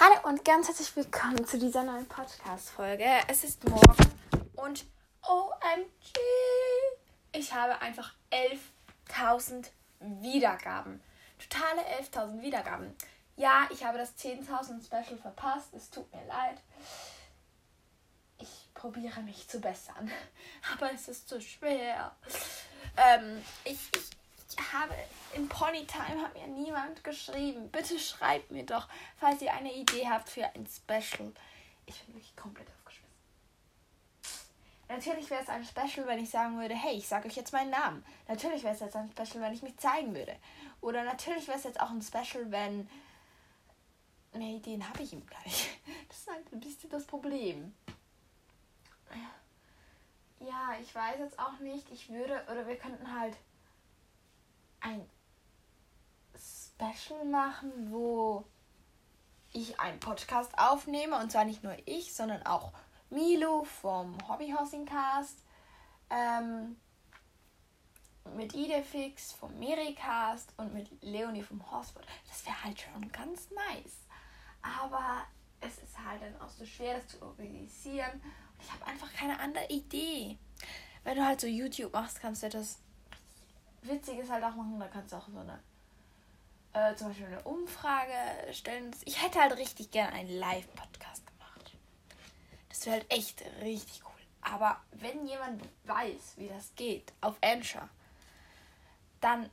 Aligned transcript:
Hallo 0.00 0.28
und 0.28 0.44
ganz 0.44 0.68
herzlich 0.68 0.94
willkommen 0.94 1.44
zu 1.44 1.58
dieser 1.58 1.82
neuen 1.82 2.06
Podcast-Folge. 2.06 3.04
Es 3.26 3.42
ist 3.42 3.68
morgen 3.68 4.12
und 4.54 4.86
OMG! 5.22 6.14
Ich 7.32 7.52
habe 7.52 7.80
einfach 7.80 8.14
11.000 8.30 9.66
Wiedergaben. 9.98 11.02
Totale 11.40 11.82
11.000 12.00 12.42
Wiedergaben. 12.42 12.94
Ja, 13.34 13.66
ich 13.72 13.84
habe 13.84 13.98
das 13.98 14.16
10.000 14.16 14.86
Special 14.86 15.18
verpasst. 15.20 15.74
Es 15.74 15.90
tut 15.90 16.08
mir 16.14 16.24
leid. 16.26 16.58
Ich 18.38 18.68
probiere 18.74 19.20
mich 19.22 19.48
zu 19.48 19.58
bessern. 19.60 20.12
Aber 20.74 20.92
es 20.92 21.08
ist 21.08 21.28
zu 21.28 21.40
schwer. 21.40 22.14
Ähm, 22.96 23.42
ich, 23.64 23.88
ich, 23.96 24.10
habe 24.56 24.94
im 25.34 25.48
Ponytime 25.48 26.22
hat 26.22 26.34
mir 26.34 26.46
niemand 26.46 27.04
geschrieben. 27.04 27.70
Bitte 27.70 27.98
schreibt 27.98 28.50
mir 28.50 28.64
doch, 28.64 28.88
falls 29.18 29.42
ihr 29.42 29.52
eine 29.52 29.72
Idee 29.74 30.08
habt 30.08 30.28
für 30.28 30.44
ein 30.44 30.66
Special. 30.66 31.32
Ich 31.86 32.02
bin 32.04 32.14
wirklich 32.14 32.36
komplett 32.36 32.68
aufgeschmissen. 32.68 33.08
Natürlich 34.88 35.28
wäre 35.28 35.42
es 35.42 35.48
ein 35.48 35.64
Special, 35.64 36.06
wenn 36.06 36.22
ich 36.22 36.30
sagen 36.30 36.58
würde, 36.58 36.74
hey, 36.74 36.96
ich 36.96 37.06
sage 37.06 37.28
euch 37.28 37.36
jetzt 37.36 37.52
meinen 37.52 37.70
Namen. 37.70 38.04
Natürlich 38.26 38.62
wäre 38.62 38.74
es 38.74 38.80
jetzt 38.80 38.96
ein 38.96 39.10
Special, 39.10 39.42
wenn 39.42 39.52
ich 39.52 39.62
mich 39.62 39.76
zeigen 39.76 40.14
würde. 40.14 40.36
Oder 40.80 41.04
natürlich 41.04 41.46
wäre 41.46 41.58
es 41.58 41.64
jetzt 41.64 41.80
auch 41.80 41.90
ein 41.90 42.02
Special, 42.02 42.50
wenn. 42.50 42.88
Nee, 44.32 44.56
Ideen 44.56 44.86
habe 44.88 45.02
ich 45.02 45.12
ihm 45.12 45.26
gleich. 45.26 45.70
Das 46.08 46.18
ist 46.18 46.30
halt 46.30 46.52
ein 46.52 46.60
bisschen 46.60 46.90
das 46.90 47.04
Problem. 47.04 47.74
Ja, 50.40 50.74
ich 50.80 50.94
weiß 50.94 51.18
jetzt 51.18 51.38
auch 51.38 51.58
nicht. 51.58 51.90
Ich 51.90 52.08
würde, 52.08 52.42
oder 52.50 52.66
wir 52.66 52.76
könnten 52.76 53.12
halt 53.18 53.36
ein 54.80 55.08
Special 56.36 57.24
machen, 57.24 57.90
wo 57.90 58.44
ich 59.52 59.78
einen 59.80 60.00
Podcast 60.00 60.56
aufnehme. 60.58 61.18
Und 61.18 61.32
zwar 61.32 61.44
nicht 61.44 61.64
nur 61.64 61.76
ich, 61.86 62.14
sondern 62.14 62.44
auch 62.44 62.72
Milo 63.10 63.64
vom 63.64 64.16
Hobbyhousing 64.28 64.86
Cast. 64.86 65.42
Ähm, 66.10 66.76
mit 68.36 68.54
Idefix 68.54 69.32
vom 69.32 69.58
Mericast 69.58 70.52
und 70.58 70.74
mit 70.74 70.90
Leonie 71.02 71.42
vom 71.42 71.70
Horseboard. 71.70 72.06
Das 72.28 72.44
wäre 72.44 72.64
halt 72.64 72.80
schon 72.80 73.10
ganz 73.10 73.50
nice. 73.50 74.06
Aber 74.62 75.24
es 75.60 75.78
ist 75.78 75.98
halt 75.98 76.22
dann 76.22 76.40
auch 76.40 76.50
so 76.50 76.64
schwer, 76.64 76.96
das 76.96 77.08
zu 77.08 77.22
organisieren. 77.22 78.12
Und 78.12 78.62
ich 78.62 78.72
habe 78.72 78.86
einfach 78.86 79.12
keine 79.12 79.38
andere 79.40 79.66
Idee. 79.68 80.38
Wenn 81.04 81.16
du 81.16 81.24
halt 81.24 81.40
so 81.40 81.46
YouTube 81.46 81.92
machst, 81.92 82.20
kannst 82.20 82.42
du 82.42 82.48
das 82.48 82.78
Witziges 83.88 84.30
halt 84.30 84.44
auch 84.44 84.54
machen. 84.54 84.78
Da 84.78 84.88
kannst 84.88 85.12
du 85.12 85.16
auch 85.16 85.28
so 85.28 85.38
eine, 85.38 85.58
äh, 86.72 86.94
zum 86.94 87.08
Beispiel 87.08 87.26
eine 87.26 87.42
Umfrage 87.42 88.12
stellen. 88.52 88.90
Ich 89.04 89.22
hätte 89.22 89.40
halt 89.40 89.56
richtig 89.56 89.90
gerne 89.90 90.12
einen 90.12 90.38
Live-Podcast 90.38 91.26
gemacht. 91.26 91.72
Das 92.68 92.86
wäre 92.86 92.96
halt 92.96 93.12
echt 93.12 93.42
richtig 93.62 94.02
cool. 94.04 94.10
Aber 94.40 94.80
wenn 94.92 95.26
jemand 95.26 95.62
weiß, 95.84 96.34
wie 96.36 96.48
das 96.48 96.74
geht, 96.76 97.12
auf 97.20 97.36
Anchor, 97.42 97.88
dann 99.20 99.50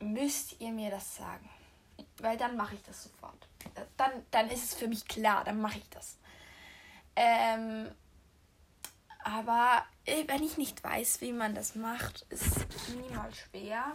müsst 0.00 0.60
ihr 0.60 0.70
mir 0.70 0.90
das 0.90 1.16
sagen. 1.16 1.48
Weil 2.18 2.36
dann 2.36 2.56
mache 2.56 2.74
ich 2.74 2.82
das 2.82 3.04
sofort. 3.04 3.48
Dann, 3.96 4.12
dann 4.30 4.48
ist 4.48 4.64
es 4.64 4.74
für 4.74 4.88
mich 4.88 5.06
klar, 5.06 5.44
dann 5.44 5.60
mache 5.60 5.78
ich 5.78 5.88
das. 5.90 6.16
Ähm, 7.16 7.90
aber 9.30 9.84
wenn 10.26 10.42
ich 10.42 10.56
nicht 10.56 10.82
weiß, 10.82 11.20
wie 11.20 11.32
man 11.32 11.54
das 11.54 11.74
macht, 11.74 12.24
ist 12.30 12.56
minimal 12.88 13.30
schwer. 13.34 13.92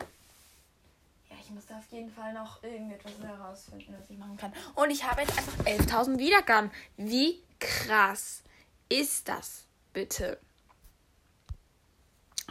Ja, 1.29 1.35
ich 1.41 1.49
muss 1.49 1.65
da 1.67 1.77
auf 1.77 1.91
jeden 1.91 2.13
Fall 2.13 2.33
noch 2.33 2.61
irgendetwas 2.61 3.13
herausfinden, 3.21 3.95
was 3.99 4.09
ich 4.09 4.17
machen 4.17 4.37
kann. 4.37 4.53
Und 4.75 4.91
ich 4.91 5.03
habe 5.03 5.21
jetzt 5.21 5.37
einfach 5.37 5.65
11.000 5.65 6.19
Wiedergaben. 6.19 6.71
Wie 6.97 7.41
krass 7.59 8.43
ist 8.89 9.27
das 9.27 9.65
bitte? 9.91 10.39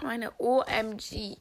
Meine 0.03 0.33
OMG. 0.39 1.37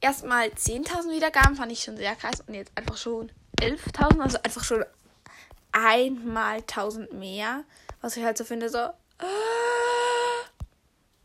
Erstmal 0.00 0.48
10.000 0.48 1.14
Wiedergaben 1.14 1.54
fand 1.54 1.70
ich 1.70 1.82
schon 1.82 1.96
sehr 1.96 2.16
krass 2.16 2.40
und 2.46 2.54
jetzt 2.54 2.72
einfach 2.76 2.96
schon 2.96 3.30
11.000, 3.60 4.20
also 4.20 4.42
einfach 4.42 4.64
schon 4.64 4.84
einmal 5.72 6.58
1000 6.58 7.12
mehr, 7.12 7.64
was 8.00 8.16
ich 8.16 8.24
halt 8.24 8.38
so 8.38 8.44
finde, 8.44 8.68
so. 8.68 8.88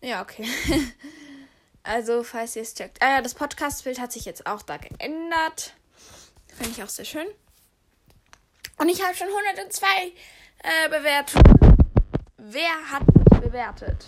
Ja, 0.04 0.22
okay. 0.22 0.48
Also, 1.86 2.24
falls 2.24 2.56
ihr 2.56 2.62
es 2.62 2.74
checkt. 2.74 3.02
Ah 3.02 3.16
ja, 3.16 3.22
das 3.22 3.34
Podcast-Bild 3.34 4.00
hat 4.00 4.14
sich 4.14 4.24
jetzt 4.24 4.48
auch 4.48 4.62
da 4.62 4.78
geändert. 4.78 5.74
Finde 6.48 6.72
ich 6.72 6.82
auch 6.82 6.88
sehr 6.88 7.04
schön. 7.04 7.28
Und 8.78 8.88
ich 8.88 9.04
habe 9.04 9.14
schon 9.14 9.28
102 9.28 9.88
äh, 10.60 10.90
Bewertungen. 10.90 11.78
Wer 12.38 12.90
hat 12.90 13.04
mich 13.14 13.42
bewertet? 13.42 14.06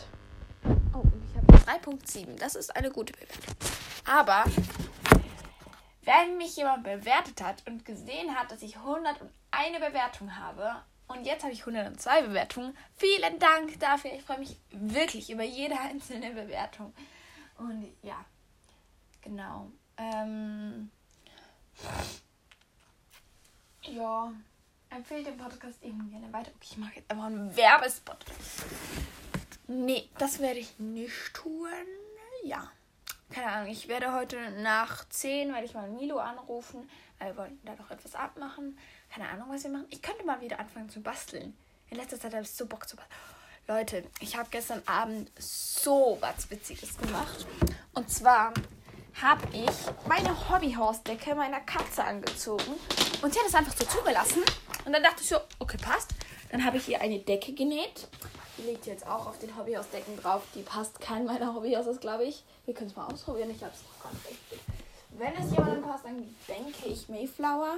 Oh, 0.94 1.00
und 1.00 1.22
ich 1.30 1.36
habe 1.36 1.82
3.7. 1.82 2.38
Das 2.40 2.56
ist 2.56 2.74
eine 2.74 2.92
gute 2.92 3.12
Bewertung. 3.12 3.56
Aber 4.06 4.46
wenn 6.04 6.38
mich 6.38 6.56
jemand 6.56 6.86
bewertet 6.86 7.42
hat 7.42 7.62
und 7.68 7.84
gesehen 7.84 8.36
hat, 8.36 8.50
dass 8.52 8.62
ich 8.62 8.78
101 8.78 9.30
Bewertung 9.82 10.38
habe 10.38 10.78
und 11.08 11.26
jetzt 11.26 11.44
habe 11.44 11.54
ich 11.54 11.62
102 11.62 12.24
Bewertungen, 12.24 12.76
vielen 12.96 13.40
Dank 13.40 13.80
dafür. 13.80 14.12
Ich 14.14 14.24
freue 14.24 14.40
mich 14.40 14.58
wirklich 14.72 15.30
über 15.30 15.44
jede 15.44 15.80
einzelne 15.80 16.32
Bewertung. 16.32 16.94
Und 17.58 17.94
ja, 18.02 18.26
genau. 19.22 19.72
Ähm, 19.98 20.90
ja, 23.84 24.34
empfehlt 24.90 25.28
den 25.28 25.38
Podcast 25.38 25.82
eben 25.84 26.10
gerne 26.10 26.32
weiter. 26.34 26.52
Okay, 26.56 26.68
ich 26.72 26.78
mache 26.78 26.96
jetzt 26.96 27.12
einfach 27.12 27.26
einen 27.26 27.56
Werbespot. 27.56 28.26
Nee, 29.68 30.10
das 30.18 30.40
werde 30.40 30.60
ich 30.60 30.80
nicht 30.80 31.34
tun. 31.34 31.70
Ja. 32.44 32.72
Keine 33.36 33.52
Ahnung, 33.52 33.70
ich 33.70 33.90
werde 33.90 34.14
heute 34.14 34.38
nach 34.62 35.10
10, 35.10 35.52
werde 35.52 35.66
ich 35.66 35.74
mal 35.74 35.90
Milo 35.90 36.20
anrufen. 36.20 36.90
Wir 37.20 37.36
wollten 37.36 37.60
da 37.66 37.76
doch 37.76 37.92
etwas 37.92 38.16
abmachen. 38.16 38.80
Keine 39.14 39.28
Ahnung, 39.28 39.50
was 39.50 39.66
wir 39.66 39.72
machen. 39.72 39.88
Ich 39.90 40.02
könnte 40.02 40.24
mal 40.24 40.40
wieder 40.40 40.58
anfangen 40.58 40.88
zu 40.88 41.02
basteln. 41.02 41.54
In 41.90 41.98
letzter 41.98 42.18
Zeit 42.18 42.32
habe 42.32 42.44
ich 42.44 42.52
so 42.52 42.66
Bock 42.66 42.88
zu 42.88 42.96
basteln. 42.96 43.20
Leute, 43.68 44.06
ich 44.22 44.38
habe 44.38 44.48
gestern 44.52 44.82
Abend 44.86 45.30
so 45.38 46.18
was 46.22 46.50
Witziges 46.50 46.98
gemacht. 46.98 47.46
Und 47.94 48.10
zwar 48.10 48.54
habe 49.22 49.46
ich 49.52 50.08
meine 50.08 50.50
Hobbyhausdecke 50.50 51.36
meiner 51.36 51.60
Katze 51.60 52.06
angezogen. 52.06 52.72
Und 53.22 53.34
sie 53.34 53.40
hat 53.42 53.48
es 53.50 53.56
einfach 53.56 53.76
so 53.76 53.84
zugelassen. 53.84 54.44
Und 54.86 54.94
dann 54.94 55.04
dachte 55.04 55.24
ich 55.24 55.28
so, 55.28 55.40
okay, 55.60 55.78
passt. 55.78 56.12
Dann 56.52 56.64
habe 56.64 56.78
ich 56.78 56.88
ihr 56.88 57.02
eine 57.02 57.20
Decke 57.20 57.52
genäht. 57.52 58.08
Die 58.58 58.62
liegt 58.62 58.86
jetzt 58.86 59.06
auch 59.06 59.28
auf 59.28 59.38
den 59.40 59.56
Hobbyhausdecken 59.58 60.18
drauf. 60.18 60.44
Die 60.56 60.62
passt 60.62 61.00
kein 61.02 61.26
meiner 61.26 61.54
Hobbyhauses, 61.54 62.00
glaube 62.00 62.24
ich. 62.24 62.44
Wir 62.66 62.74
können 62.74 62.90
es 62.90 62.96
mal 62.96 63.08
ausprobieren. 63.08 63.50
Ich 63.52 63.64
habe 63.64 63.74
es 63.74 63.82
noch 63.84 64.04
gar 64.04 64.14
nicht. 64.14 64.40
Wenn 65.18 65.34
es 65.36 65.52
jemandem 65.52 65.82
passt, 65.82 66.06
dann 66.06 66.36
denke 66.48 66.88
ich 66.88 67.10
Mayflower. 67.10 67.78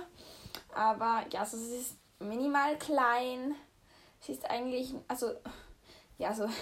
Aber 0.74 1.24
ja, 1.32 1.42
also 1.42 1.58
sie 1.58 1.78
ist 1.78 1.96
minimal 2.20 2.78
klein. 2.78 3.56
Sie 4.20 4.32
ist 4.32 4.50
eigentlich, 4.50 4.94
also 5.08 5.34
ja, 6.18 6.34
so. 6.34 6.48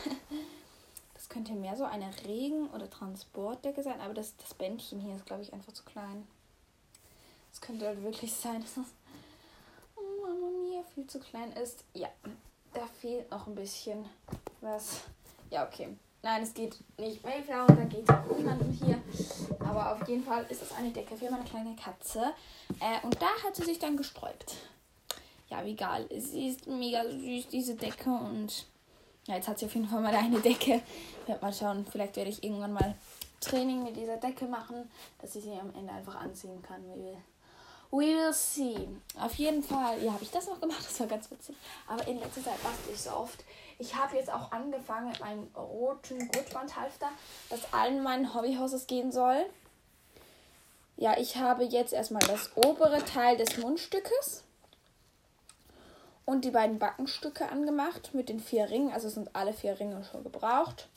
Das 1.13 1.29
könnte 1.29 1.53
mehr 1.53 1.75
so 1.75 1.85
eine 1.85 2.11
Regen- 2.27 2.69
oder 2.69 2.87
Transportdecke 2.87 3.81
sein, 3.81 3.99
aber 3.99 4.13
das, 4.13 4.37
das 4.37 4.53
Bändchen 4.53 4.99
hier 4.99 5.15
ist, 5.15 5.25
glaube 5.25 5.41
ich, 5.41 5.51
einfach 5.53 5.73
zu 5.73 5.83
klein. 5.83 6.27
Es 7.51 7.61
könnte 7.61 7.87
halt 7.87 8.03
wirklich 8.03 8.31
sein, 8.31 8.61
dass 8.61 8.75
das 8.75 8.85
oh, 9.95 10.21
Mama 10.21 10.51
Mia 10.61 10.83
viel 10.93 11.07
zu 11.07 11.19
klein 11.19 11.51
ist. 11.53 11.83
Ja, 11.95 12.09
da 12.75 12.85
fehlt 12.99 13.29
noch 13.31 13.47
ein 13.47 13.55
bisschen 13.55 14.05
was. 14.61 15.01
Ja, 15.49 15.65
okay. 15.65 15.95
Nein, 16.21 16.41
es 16.41 16.53
geht 16.53 16.75
nicht 16.97 17.23
Mayflower, 17.23 17.67
da 17.67 17.83
geht 17.83 18.07
niemandem 18.35 18.71
hier. 18.71 18.99
Aber 19.59 19.93
auf 19.93 20.07
jeden 20.07 20.23
Fall 20.23 20.45
ist 20.49 20.63
es 20.63 20.71
eine 20.71 20.91
Decke 20.91 21.15
für 21.15 21.29
meine 21.29 21.43
kleine 21.43 21.75
Katze. 21.75 22.33
Äh, 22.79 23.05
und 23.05 23.21
da 23.21 23.27
hat 23.43 23.55
sie 23.55 23.63
sich 23.63 23.77
dann 23.77 23.95
gesträubt. 23.95 24.55
Ja, 25.49 25.63
wie 25.63 25.71
egal. 25.71 26.07
Sie 26.17 26.47
ist 26.49 26.66
mega 26.66 27.03
süß, 27.03 27.47
diese 27.49 27.75
Decke. 27.75 28.09
Und 28.09 28.66
ja, 29.28 29.35
jetzt 29.35 29.47
hat 29.47 29.59
sie 29.59 29.67
auf 29.67 29.75
jeden 29.75 29.87
Fall 29.87 30.01
mal 30.01 30.16
eine 30.16 30.39
Decke. 30.39 30.81
Ich 31.21 31.28
werde 31.28 31.41
mal 31.45 31.53
schauen, 31.53 31.85
vielleicht 31.85 32.16
werde 32.16 32.31
ich 32.31 32.43
irgendwann 32.43 32.73
mal 32.73 32.95
Training 33.39 33.83
mit 33.83 33.95
dieser 33.95 34.17
Decke 34.17 34.45
machen, 34.45 34.89
dass 35.19 35.35
ich 35.35 35.43
sie 35.43 35.51
am 35.51 35.73
Ende 35.75 35.93
einfach 35.93 36.16
anziehen 36.16 36.59
kann. 36.63 36.83
We 36.87 36.95
will, 36.95 37.17
we 37.95 38.15
will 38.15 38.33
see. 38.33 38.87
Auf 39.19 39.33
jeden 39.35 39.63
Fall, 39.63 40.03
ja, 40.03 40.13
habe 40.13 40.23
ich 40.23 40.31
das 40.31 40.47
noch 40.47 40.59
gemacht, 40.59 40.83
das 40.85 40.99
war 40.99 41.07
ganz 41.07 41.31
witzig. 41.31 41.55
Aber 41.87 42.05
in 42.07 42.19
letzter 42.19 42.43
Zeit 42.43 42.61
bastel 42.61 42.93
ich 42.93 43.01
so 43.01 43.11
oft. 43.11 43.43
Ich 43.79 43.95
habe 43.95 44.15
jetzt 44.15 44.31
auch 44.31 44.51
angefangen 44.51 45.09
mit 45.09 45.19
meinem 45.19 45.47
roten 45.55 46.27
Gurtbandhalfter, 46.29 47.09
das 47.49 47.73
allen 47.73 48.03
meinen 48.03 48.33
Hobbyhauses 48.33 48.87
gehen 48.87 49.11
soll. 49.11 49.45
Ja, 50.97 51.17
ich 51.17 51.37
habe 51.37 51.63
jetzt 51.63 51.93
erstmal 51.93 52.25
das 52.25 52.51
obere 52.55 53.03
Teil 53.03 53.35
des 53.37 53.57
Mundstückes 53.57 54.43
und 56.23 56.45
die 56.45 56.51
beiden 56.51 56.79
Backenstücke 56.79 57.49
angemacht 57.49 58.13
mit 58.13 58.29
den 58.29 58.39
vier 58.39 58.69
Ringen. 58.69 58.93
Also 58.93 59.09
sind 59.09 59.35
alle 59.35 59.53
vier 59.53 59.79
Ringe 59.79 60.03
schon 60.05 60.23
gebraucht. 60.23 60.87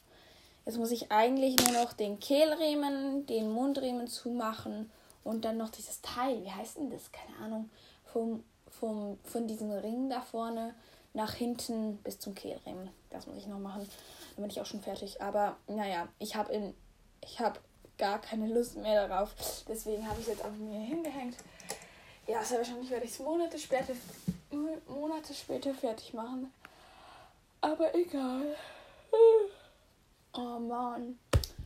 Jetzt 0.66 0.78
muss 0.78 0.92
ich 0.92 1.10
eigentlich 1.10 1.56
nur 1.56 1.82
noch 1.82 1.92
den 1.92 2.20
Kehlriemen, 2.20 3.26
den 3.26 3.50
Mundriemen 3.50 4.06
zumachen 4.06 4.90
und 5.24 5.44
dann 5.44 5.56
noch 5.56 5.70
dieses 5.70 6.00
Teil. 6.00 6.42
Wie 6.44 6.50
heißt 6.50 6.78
denn 6.78 6.90
das? 6.90 7.12
Keine 7.12 7.36
Ahnung. 7.38 7.70
Vom, 8.04 8.44
vom, 8.70 9.18
von 9.24 9.46
diesem 9.46 9.70
Ring 9.70 10.08
da 10.08 10.20
vorne 10.20 10.74
nach 11.14 11.34
hinten 11.34 11.96
bis 11.98 12.18
zum 12.18 12.34
Kehlring. 12.34 12.90
Das 13.10 13.26
muss 13.26 13.38
ich 13.38 13.46
noch 13.46 13.58
machen. 13.58 13.88
Dann 14.34 14.42
bin 14.42 14.50
ich 14.50 14.60
auch 14.60 14.66
schon 14.66 14.82
fertig. 14.82 15.20
Aber 15.20 15.56
naja, 15.66 16.08
ich 16.18 16.36
habe 16.36 16.52
in 16.52 16.74
ich 17.20 17.40
habe 17.40 17.60
gar 17.96 18.20
keine 18.20 18.46
Lust 18.48 18.76
mehr 18.76 19.06
darauf. 19.06 19.34
Deswegen 19.68 20.08
habe 20.08 20.20
ich 20.20 20.28
es 20.28 20.34
jetzt 20.34 20.44
auf 20.44 20.52
mir 20.56 20.80
hingehängt. 20.80 21.36
Ja, 22.26 22.42
sehr 22.42 22.58
wahrscheinlich 22.58 22.90
werde 22.90 23.04
ich 23.06 23.12
es 23.12 23.18
Monate 23.18 23.58
später, 23.58 23.94
Monate 24.86 25.34
später 25.34 25.74
fertig 25.74 26.14
machen. 26.14 26.52
Aber 27.60 27.94
egal. 27.94 28.54
Oh 30.34 30.58
Mann. 30.58 31.18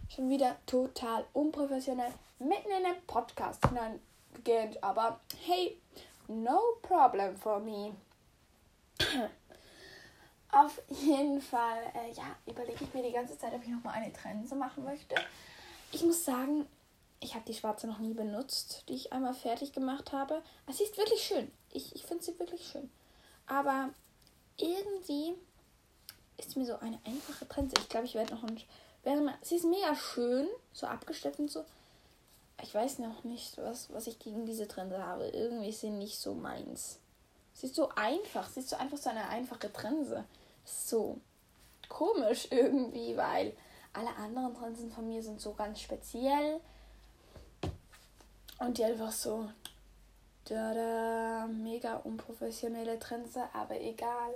Schon 0.08 0.28
wieder 0.30 0.56
total 0.66 1.24
unprofessionell 1.32 2.12
mitten 2.42 2.70
in 2.70 2.84
den 2.84 3.06
Podcast 3.06 3.64
hineingehend. 3.66 4.82
Aber 4.82 5.20
hey, 5.44 5.80
no 6.28 6.60
problem 6.82 7.36
for 7.36 7.60
me. 7.60 7.94
Auf 10.50 10.82
jeden 10.88 11.40
Fall, 11.40 11.78
äh, 11.94 12.12
ja, 12.12 12.36
überlege 12.46 12.84
ich 12.84 12.92
mir 12.92 13.02
die 13.02 13.12
ganze 13.12 13.38
Zeit, 13.38 13.54
ob 13.54 13.62
ich 13.62 13.70
nochmal 13.70 13.94
eine 13.94 14.12
Trense 14.12 14.54
machen 14.54 14.84
möchte. 14.84 15.14
Ich 15.92 16.02
muss 16.02 16.24
sagen, 16.24 16.66
ich 17.20 17.34
habe 17.34 17.44
die 17.46 17.54
schwarze 17.54 17.86
noch 17.86 17.98
nie 17.98 18.12
benutzt, 18.12 18.84
die 18.88 18.94
ich 18.94 19.12
einmal 19.12 19.32
fertig 19.32 19.72
gemacht 19.72 20.12
habe. 20.12 20.42
Sie 20.70 20.82
ist 20.82 20.98
wirklich 20.98 21.22
schön. 21.22 21.50
Ich, 21.70 21.94
ich 21.94 22.04
finde 22.04 22.24
sie 22.24 22.38
wirklich 22.38 22.66
schön. 22.66 22.90
Aber 23.46 23.90
irgendwie 24.58 25.34
ist 26.36 26.56
mir 26.56 26.66
so 26.66 26.76
eine 26.78 26.98
einfache 27.04 27.48
Trense. 27.48 27.74
Ich 27.78 27.88
glaube, 27.88 28.06
ich 28.06 28.14
werde 28.14 28.34
noch 28.34 28.42
ein. 28.42 28.60
Sie 29.42 29.56
ist 29.56 29.64
mega 29.64 29.94
schön, 29.94 30.48
so 30.72 30.86
abgesteppt 30.86 31.38
und 31.38 31.50
so. 31.50 31.64
Ich 32.62 32.72
weiß 32.74 33.00
noch 33.00 33.24
nicht, 33.24 33.58
was, 33.58 33.92
was 33.92 34.06
ich 34.06 34.18
gegen 34.18 34.46
diese 34.46 34.68
Trense 34.68 35.04
habe. 35.04 35.26
Irgendwie 35.28 35.70
ist 35.70 35.80
sie 35.80 35.90
nicht 35.90 36.18
so 36.18 36.34
meins. 36.34 37.00
Sie 37.54 37.66
ist 37.66 37.74
so 37.74 37.90
einfach. 37.90 38.48
Sie 38.48 38.60
ist 38.60 38.70
so 38.70 38.76
einfach 38.76 38.98
so 38.98 39.10
eine 39.10 39.28
einfache 39.28 39.72
Trense. 39.72 40.24
So 40.64 41.18
komisch 41.88 42.46
irgendwie, 42.50 43.16
weil 43.16 43.52
alle 43.92 44.14
anderen 44.16 44.54
Trensen 44.54 44.90
von 44.90 45.06
mir 45.08 45.22
sind 45.22 45.40
so 45.40 45.52
ganz 45.52 45.80
speziell. 45.80 46.60
Und 48.58 48.78
die 48.78 48.84
einfach 48.84 49.12
so. 49.12 49.50
Da, 50.44 50.74
da, 50.74 51.46
mega 51.46 51.96
unprofessionelle 51.98 52.98
Trense, 52.98 53.42
aber 53.52 53.80
egal. 53.80 54.34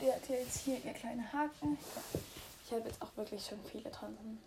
Die 0.00 0.12
hat 0.12 0.28
jetzt 0.28 0.60
hier 0.60 0.82
ihr 0.82 0.92
kleine 0.92 1.30
Haken. 1.32 1.76
Ich 2.64 2.72
habe 2.72 2.88
jetzt 2.88 3.02
auch 3.02 3.14
wirklich 3.16 3.44
schon 3.44 3.58
viele 3.70 3.90
Trensen. 3.90 4.38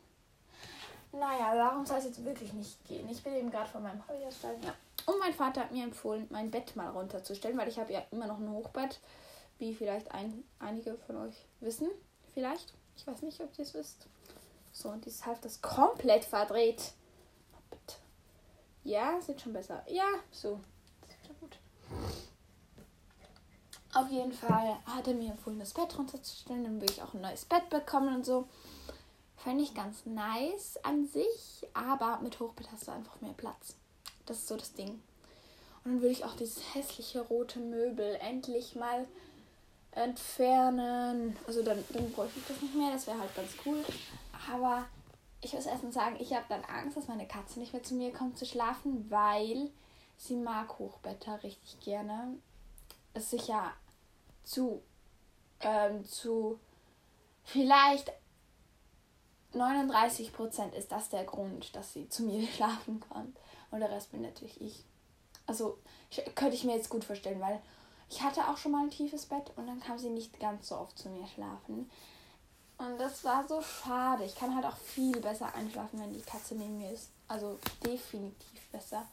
Naja, 1.20 1.56
darum 1.56 1.86
soll 1.86 1.98
es 1.98 2.06
jetzt 2.06 2.26
wirklich 2.26 2.52
nicht 2.54 2.84
gehen. 2.88 3.08
Ich 3.10 3.24
bin 3.24 3.36
eben 3.36 3.52
gerade 3.52 3.70
von 3.70 3.84
meinem 3.84 4.06
Hobby 4.08 4.24
erstellen. 4.24 4.62
Ja. 4.64 4.74
Und 5.06 5.20
mein 5.20 5.34
Vater 5.34 5.62
hat 5.62 5.72
mir 5.72 5.84
empfohlen, 5.84 6.28
mein 6.30 6.52
Bett 6.52 6.76
mal 6.76 6.90
runterzustellen, 6.90 7.58
weil 7.58 7.68
ich 7.68 7.80
habe 7.80 7.94
ja 7.94 8.04
immer 8.12 8.28
noch 8.28 8.40
ein 8.40 8.50
Hochbett, 8.50 9.00
wie 9.58 9.74
vielleicht 9.74 10.12
ein, 10.12 10.44
einige 10.60 10.98
von 11.08 11.18
euch 11.18 11.46
wissen. 11.62 11.90
Vielleicht. 12.34 12.74
Ich 12.98 13.08
weiß 13.08 13.22
nicht, 13.22 13.40
ob 13.40 13.58
ihr 13.58 13.64
es 13.64 13.74
wisst. 13.74 14.08
So, 14.72 14.90
und 14.90 15.06
dieses 15.06 15.26
Half 15.26 15.40
das 15.40 15.62
komplett 15.62 16.26
verdreht. 16.26 16.94
Ja, 18.84 19.20
sieht 19.22 19.42
schon 19.42 19.54
besser. 19.54 19.84
Ja, 19.88 20.06
so. 20.32 20.60
Das 21.02 21.40
gut. 21.40 21.58
Auf 23.94 24.10
jeden 24.10 24.34
Fall 24.34 24.78
hat 24.86 25.08
er 25.08 25.14
mir 25.14 25.32
empfohlen, 25.32 25.60
das 25.60 25.74
Bett 25.74 25.98
runterzustellen. 25.98 26.64
Dann 26.66 26.82
will 26.82 26.90
ich 26.90 27.02
auch 27.02 27.14
ein 27.14 27.22
neues 27.22 27.46
Bett 27.46 27.70
bekommen 27.70 28.14
und 28.14 28.26
so. 28.26 28.48
Fände 29.46 29.64
ich 29.64 29.76
ganz 29.76 30.08
nice 30.08 30.80
an 30.82 31.06
sich, 31.06 31.68
aber 31.76 32.20
mit 32.24 32.40
Hochbett 32.40 32.72
hast 32.72 32.88
du 32.88 32.92
einfach 32.92 33.22
mehr 33.22 33.34
Platz. 33.34 33.76
Das 34.26 34.38
ist 34.38 34.48
so 34.48 34.58
das 34.58 34.74
Ding. 34.74 34.90
Und 34.90 35.86
dann 35.86 36.02
würde 36.02 36.14
ich 36.14 36.26
auch 36.26 36.36
dieses 36.36 36.74
hässliche 36.74 37.22
rote 37.22 37.60
Möbel 37.60 38.18
endlich 38.22 38.74
mal 38.74 39.06
entfernen. 39.92 41.38
Also 41.46 41.62
dann, 41.62 41.84
dann 41.94 42.12
bräuchte 42.12 42.40
ich 42.40 42.48
das 42.48 42.60
nicht 42.60 42.74
mehr. 42.74 42.92
Das 42.92 43.06
wäre 43.06 43.20
halt 43.20 43.36
ganz 43.36 43.52
cool. 43.68 43.86
Aber 44.52 44.88
ich 45.42 45.54
muss 45.54 45.68
erstens 45.68 45.94
sagen, 45.94 46.18
ich 46.20 46.34
habe 46.34 46.46
dann 46.50 46.64
Angst, 46.64 46.98
dass 46.98 47.08
meine 47.08 47.28
Katze 47.28 47.60
nicht 47.60 47.72
mehr 47.72 47.84
zu 47.84 47.94
mir 47.94 48.12
kommt 48.12 48.40
zu 48.40 48.48
schlafen, 48.48 49.06
weil 49.12 49.70
sie 50.18 50.38
mag 50.38 50.80
Hochbetter 50.80 51.44
richtig 51.44 51.80
gerne. 51.82 52.36
Ist 53.14 53.30
sicher 53.30 53.74
zu, 54.44 54.82
ähm, 55.60 56.04
zu 56.04 56.60
vielleicht 57.44 58.12
39% 59.56 60.74
ist 60.74 60.92
das 60.92 61.10
der 61.10 61.24
Grund, 61.24 61.76
dass 61.76 61.94
sie 61.94 62.10
zu 62.10 62.24
mir 62.24 62.48
schlafen 62.56 63.00
kommt. 63.00 63.38
Und 63.72 63.80
der 63.80 63.92
Rest 63.92 64.12
bin 64.12 64.22
natürlich 64.22 64.60
ich. 64.62 64.84
Also 65.48 65.78
ich, 66.10 66.24
könnte 66.36 66.56
ich 66.56 66.64
mir 66.64 66.76
jetzt 66.76 66.90
gut 66.90 67.04
vorstellen, 67.04 67.42
weil 67.42 67.62
ich 68.10 68.22
hatte 68.22 68.48
auch 68.48 68.58
schon 68.58 68.72
mal 68.72 68.84
ein 68.84 68.92
tiefes 68.92 69.26
Bett 69.26 69.52
und 69.56 69.68
dann 69.68 69.80
kam 69.80 69.98
sie 69.98 70.10
nicht 70.10 70.40
ganz 70.40 70.70
so 70.70 70.78
oft 70.78 70.98
zu 70.98 71.10
mir 71.10 71.28
schlafen. 71.28 71.90
Und 72.78 72.98
das 73.00 73.24
war 73.24 73.48
so 73.48 73.62
schade. 73.62 74.26
Ich 74.26 74.36
kann 74.36 74.56
halt 74.56 74.66
auch 74.66 74.78
viel 74.78 75.20
besser 75.20 75.54
einschlafen, 75.56 76.00
wenn 76.00 76.14
die 76.14 76.22
Katze 76.22 76.56
neben 76.56 76.78
mir 76.78 76.92
ist. 76.92 77.10
Also 77.28 77.58
definitiv 77.84 78.68
besser. 78.72 79.06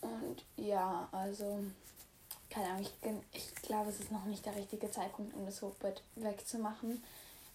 Und 0.00 0.44
ja, 0.56 1.08
also, 1.12 1.62
keine 2.50 2.68
Ahnung, 2.68 2.86
ich, 3.02 3.10
ich 3.32 3.54
glaube, 3.56 3.90
es 3.90 4.00
ist 4.00 4.12
noch 4.12 4.24
nicht 4.24 4.44
der 4.46 4.56
richtige 4.56 4.90
Zeitpunkt, 4.90 5.34
um 5.34 5.44
das 5.44 5.60
Hochbett 5.60 6.02
wegzumachen. 6.14 7.02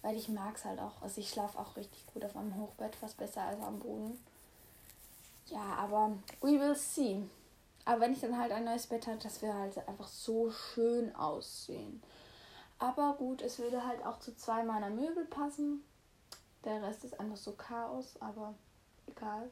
Weil 0.02 0.16
ich 0.16 0.30
mag 0.30 0.56
es 0.56 0.66
halt 0.66 0.80
auch. 0.80 1.02
Also 1.02 1.22
ich 1.22 1.30
schlafe 1.30 1.60
auch 1.60 1.76
richtig 1.76 2.06
gut 2.08 2.26
auf 2.26 2.36
einem 2.36 2.56
Hochbett, 2.56 2.96
fast 2.96 3.18
besser 3.18 3.44
als 3.44 3.62
am 3.62 3.80
Boden. 3.80 4.20
Ja, 5.48 5.76
aber 5.78 6.18
we 6.42 6.60
will 6.60 6.76
see. 6.76 7.22
Aber 7.86 8.02
wenn 8.02 8.14
ich 8.14 8.22
dann 8.22 8.38
halt 8.38 8.52
ein 8.52 8.64
neues 8.64 8.88
Bett 8.88 9.08
habe, 9.08 9.18
das 9.18 9.42
wird 9.42 9.54
halt 9.54 9.88
einfach 9.88 10.08
so 10.08 10.52
schön 10.52 11.16
aussehen. 11.16 12.02
Aber 12.80 13.14
gut, 13.14 13.42
es 13.42 13.60
würde 13.60 13.86
halt 13.86 14.04
auch 14.06 14.20
zu 14.20 14.36
zwei 14.36 14.64
meiner 14.64 14.90
Möbel 14.90 15.26
passen. 15.26 15.84
Der 16.64 16.82
Rest 16.82 17.04
ist 17.04 17.20
einfach 17.20 17.38
so 17.38 17.54
Chaos, 17.54 18.16
aber 18.20 18.54
egal. 19.08 19.50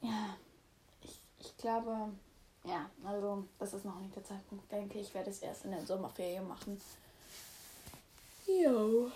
Ja, 0.00 0.36
ich, 1.02 1.20
ich 1.38 1.56
glaube, 1.56 2.10
ja, 2.64 2.90
also 3.04 3.44
das 3.58 3.74
ist 3.74 3.84
noch 3.84 3.98
nicht 4.00 4.14
der 4.14 4.24
Zeitpunkt, 4.24 4.70
denke 4.70 4.98
ich. 4.98 5.14
werde 5.14 5.30
es 5.30 5.40
erst 5.40 5.64
in 5.64 5.72
den 5.72 5.86
Sommerferien 5.86 6.46
machen. 6.46 6.80
Jo. 8.46 9.10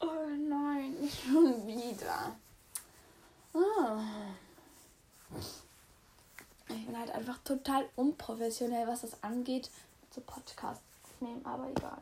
Oh 0.00 0.28
nein, 0.48 0.94
nicht 1.00 1.24
schon 1.24 1.66
wieder. 1.66 2.36
Ah. 3.54 4.00
Ich 6.68 6.86
bin 6.86 6.98
halt 6.98 7.10
einfach 7.10 7.33
total 7.44 7.84
unprofessionell, 7.96 8.86
was 8.86 9.02
das 9.02 9.22
angeht, 9.22 9.70
zu 10.10 10.20
Podcast 10.20 10.82
aufnehmen, 11.04 11.44
aber 11.44 11.68
egal. 11.70 11.98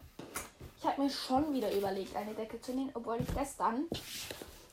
Ich 0.78 0.84
habe 0.84 1.02
mir 1.02 1.10
schon 1.10 1.52
wieder 1.54 1.72
überlegt, 1.72 2.16
eine 2.16 2.34
Decke 2.34 2.60
zu 2.60 2.72
nähen, 2.72 2.90
obwohl 2.94 3.18
ich 3.20 3.34
gestern 3.34 3.86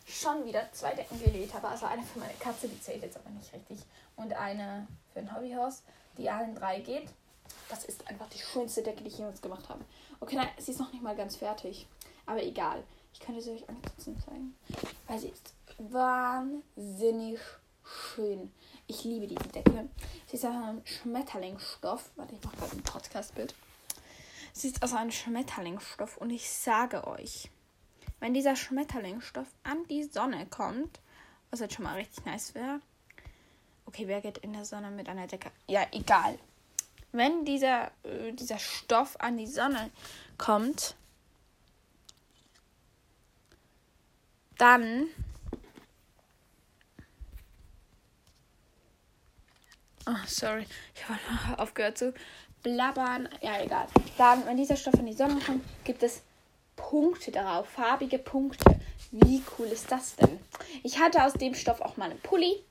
schon 0.08 0.46
wieder 0.46 0.68
zwei 0.72 0.94
Decken 0.96 1.22
genäht 1.24 1.54
habe. 1.54 1.68
Also 1.68 1.86
eine 1.86 2.02
für 2.02 2.20
meine 2.20 2.34
Katze, 2.34 2.68
die 2.68 2.82
zählt 2.82 3.04
jetzt 3.04 3.18
aber 3.18 3.30
nicht 3.30 3.54
richtig. 3.54 3.80
Und 4.16 4.34
eine 4.34 4.88
für 5.14 5.20
ein 5.20 5.36
Hobbyhaus, 5.36 5.84
die 6.18 6.30
allen 6.30 6.56
drei 6.56 6.80
geht. 6.80 7.08
Das 7.70 7.86
ist 7.86 8.08
einfach 8.08 8.28
die 8.30 8.40
schönste 8.40 8.82
Decke, 8.82 9.04
die 9.04 9.10
ich 9.10 9.20
jemals 9.20 9.42
gemacht 9.42 9.70
habe. 9.70 9.86
Okay, 10.20 10.36
nein, 10.36 10.50
sie 10.58 10.72
ist 10.72 10.80
noch 10.80 10.92
nicht 10.92 11.04
mal 11.04 11.16
ganz 11.16 11.36
fertig. 11.36 11.88
Aber 12.26 12.42
egal. 12.44 12.84
Ich 13.14 13.20
könnte 13.20 13.42
sie 13.42 13.52
euch 13.52 13.70
ansetzen 13.70 14.20
zeigen. 14.20 14.56
Weil 15.08 15.20
sie 15.20 15.30
ist 15.30 15.54
wahnsinnig 15.78 17.40
schön. 18.16 18.52
Ich 18.88 19.04
liebe 19.04 19.28
diese 19.28 19.48
Decke. 19.50 19.90
Sie 20.28 20.36
ist 20.36 20.46
aus 20.46 20.56
einem 20.56 20.82
Schmetterlingsstoff. 20.86 22.12
Warte, 22.16 22.36
ich 22.36 22.44
mache 22.44 22.58
gerade 22.58 22.76
ein 22.76 22.84
Podcast-Bild. 22.84 23.54
Sie 24.54 24.68
ist 24.68 24.82
aus 24.82 24.94
einem 24.94 25.12
Schmetterlingsstoff 25.12 26.18
und 26.18 26.32
ich 26.32 26.50
sage 26.50 27.06
euch, 27.08 27.50
wenn 28.20 28.34
dieser 28.34 28.56
Schmetterlingsstoff 28.56 29.48
an 29.64 29.86
die 29.90 30.04
Sonne 30.04 30.46
kommt, 30.48 31.00
was 31.52 31.60
jetzt 31.60 31.76
schon 31.76 31.86
mal 31.86 31.96
richtig 31.96 32.26
nice 32.26 32.56
wäre. 32.56 32.82
Okay, 33.86 34.08
wer 34.08 34.22
geht 34.22 34.40
in 34.40 34.54
der 34.54 34.66
Sonne 34.66 34.92
mit 34.92 35.08
einer 35.08 35.28
Decke? 35.28 35.52
Ja, 35.68 35.86
egal. 35.92 36.38
Wenn 37.12 37.46
dieser, 37.46 37.92
äh, 38.04 38.34
dieser 38.34 38.60
Stoff 38.60 39.20
an 39.20 39.38
die 39.38 39.48
Sonne 39.48 39.90
kommt, 40.38 40.96
dann 44.58 45.08
Oh, 50.08 50.26
sorry. 50.28 50.66
Ich 50.96 51.08
habe 51.08 51.20
aufgehört 51.62 51.98
zu 51.98 52.14
blabbern. 52.64 53.30
Ja, 53.42 53.62
egal. 53.62 53.88
Dann, 54.18 54.46
wenn 54.46 54.58
dieser 54.58 54.76
Stoff 54.76 54.96
in 54.96 55.06
die 55.06 55.14
Sonne 55.14 55.40
kommt, 55.46 55.64
gibt 55.84 56.04
es 56.04 56.22
Punkte 56.76 57.32
darauf. 57.32 57.68
Farbige 57.68 58.20
Punkte. 58.20 58.80
Wie 59.12 59.44
cool 59.58 59.68
ist 59.68 59.92
das 59.92 60.16
denn? 60.16 60.40
Ich 60.84 61.00
hatte 61.00 61.24
aus 61.24 61.34
dem 61.34 61.56
Stoff 61.56 61.82
auch 61.82 61.98
mal 61.98 62.10
einen 62.10 62.20
Pulli. 62.20 62.64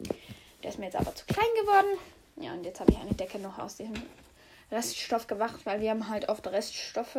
Der 0.62 0.70
ist 0.70 0.78
mir 0.78 0.86
jetzt 0.86 0.96
aber 0.96 1.14
zu 1.14 1.26
klein 1.26 1.46
geworden. 1.60 1.98
Ja, 2.36 2.52
und 2.52 2.64
jetzt 2.64 2.80
habe 2.80 2.92
ich 2.92 2.98
eine 2.98 3.14
Decke 3.14 3.38
noch 3.38 3.58
aus 3.58 3.76
diesem 3.76 3.94
Reststoff 4.70 5.26
gemacht, 5.26 5.60
weil 5.64 5.80
wir 5.80 5.90
haben 5.90 6.08
halt 6.08 6.28
oft 6.28 6.46
Reststoffe. 6.46 7.18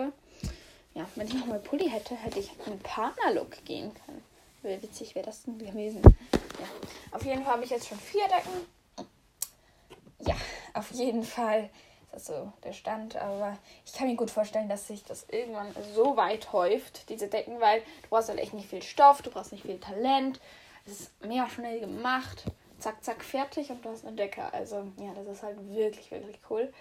Ja, 0.94 1.08
wenn 1.16 1.28
ich 1.28 1.34
noch 1.34 1.46
mal 1.46 1.60
Pulli 1.60 1.90
hätte, 1.90 2.16
hätte 2.16 2.40
ich 2.40 2.52
einen 2.66 2.80
Partnerlook 2.80 3.64
gehen 3.66 3.92
können. 4.06 4.24
Wie 4.62 4.82
witzig 4.82 5.16
wäre 5.16 5.26
das 5.26 5.44
denn 5.44 5.58
gewesen. 5.58 6.02
Ja. 6.04 6.68
Auf 7.12 7.24
jeden 7.24 7.44
Fall 7.44 7.54
habe 7.54 7.64
ich 7.64 7.70
jetzt 7.70 7.88
schon 7.88 8.00
vier 8.00 8.28
Decken 8.28 8.66
auf 10.74 10.92
jeden 10.92 11.24
Fall 11.24 11.70
ist 12.14 12.14
das 12.14 12.26
so 12.28 12.52
der 12.64 12.74
Stand. 12.74 13.16
Aber 13.16 13.58
ich 13.86 13.94
kann 13.94 14.08
mir 14.08 14.16
gut 14.16 14.32
vorstellen, 14.32 14.70
dass 14.70 14.88
sich 14.88 15.04
das 15.04 15.26
irgendwann 15.30 15.74
so 15.94 16.18
weit 16.18 16.52
häuft, 16.52 17.10
diese 17.10 17.28
Decken, 17.28 17.60
weil 17.60 17.82
du 18.04 18.10
brauchst 18.10 18.30
halt 18.30 18.40
echt 18.40 18.54
nicht 18.54 18.70
viel 18.70 18.82
Stoff, 18.82 19.22
du 19.22 19.30
brauchst 19.30 19.52
nicht 19.52 19.66
viel 19.66 19.80
Talent. 19.80 20.40
Es 20.86 21.02
ist 21.02 21.26
mehr 21.26 21.48
schnell 21.50 21.80
gemacht. 21.80 22.46
Zack, 22.80 23.04
zack, 23.04 23.24
fertig 23.24 23.70
und 23.70 23.84
du 23.84 23.90
hast 23.90 24.06
eine 24.06 24.16
Decke. 24.16 24.54
Also, 24.54 24.88
ja, 24.98 25.14
das 25.14 25.28
ist 25.28 25.44
halt 25.44 25.58
wirklich, 25.70 26.10
wirklich 26.12 26.40
cool. 26.50 26.72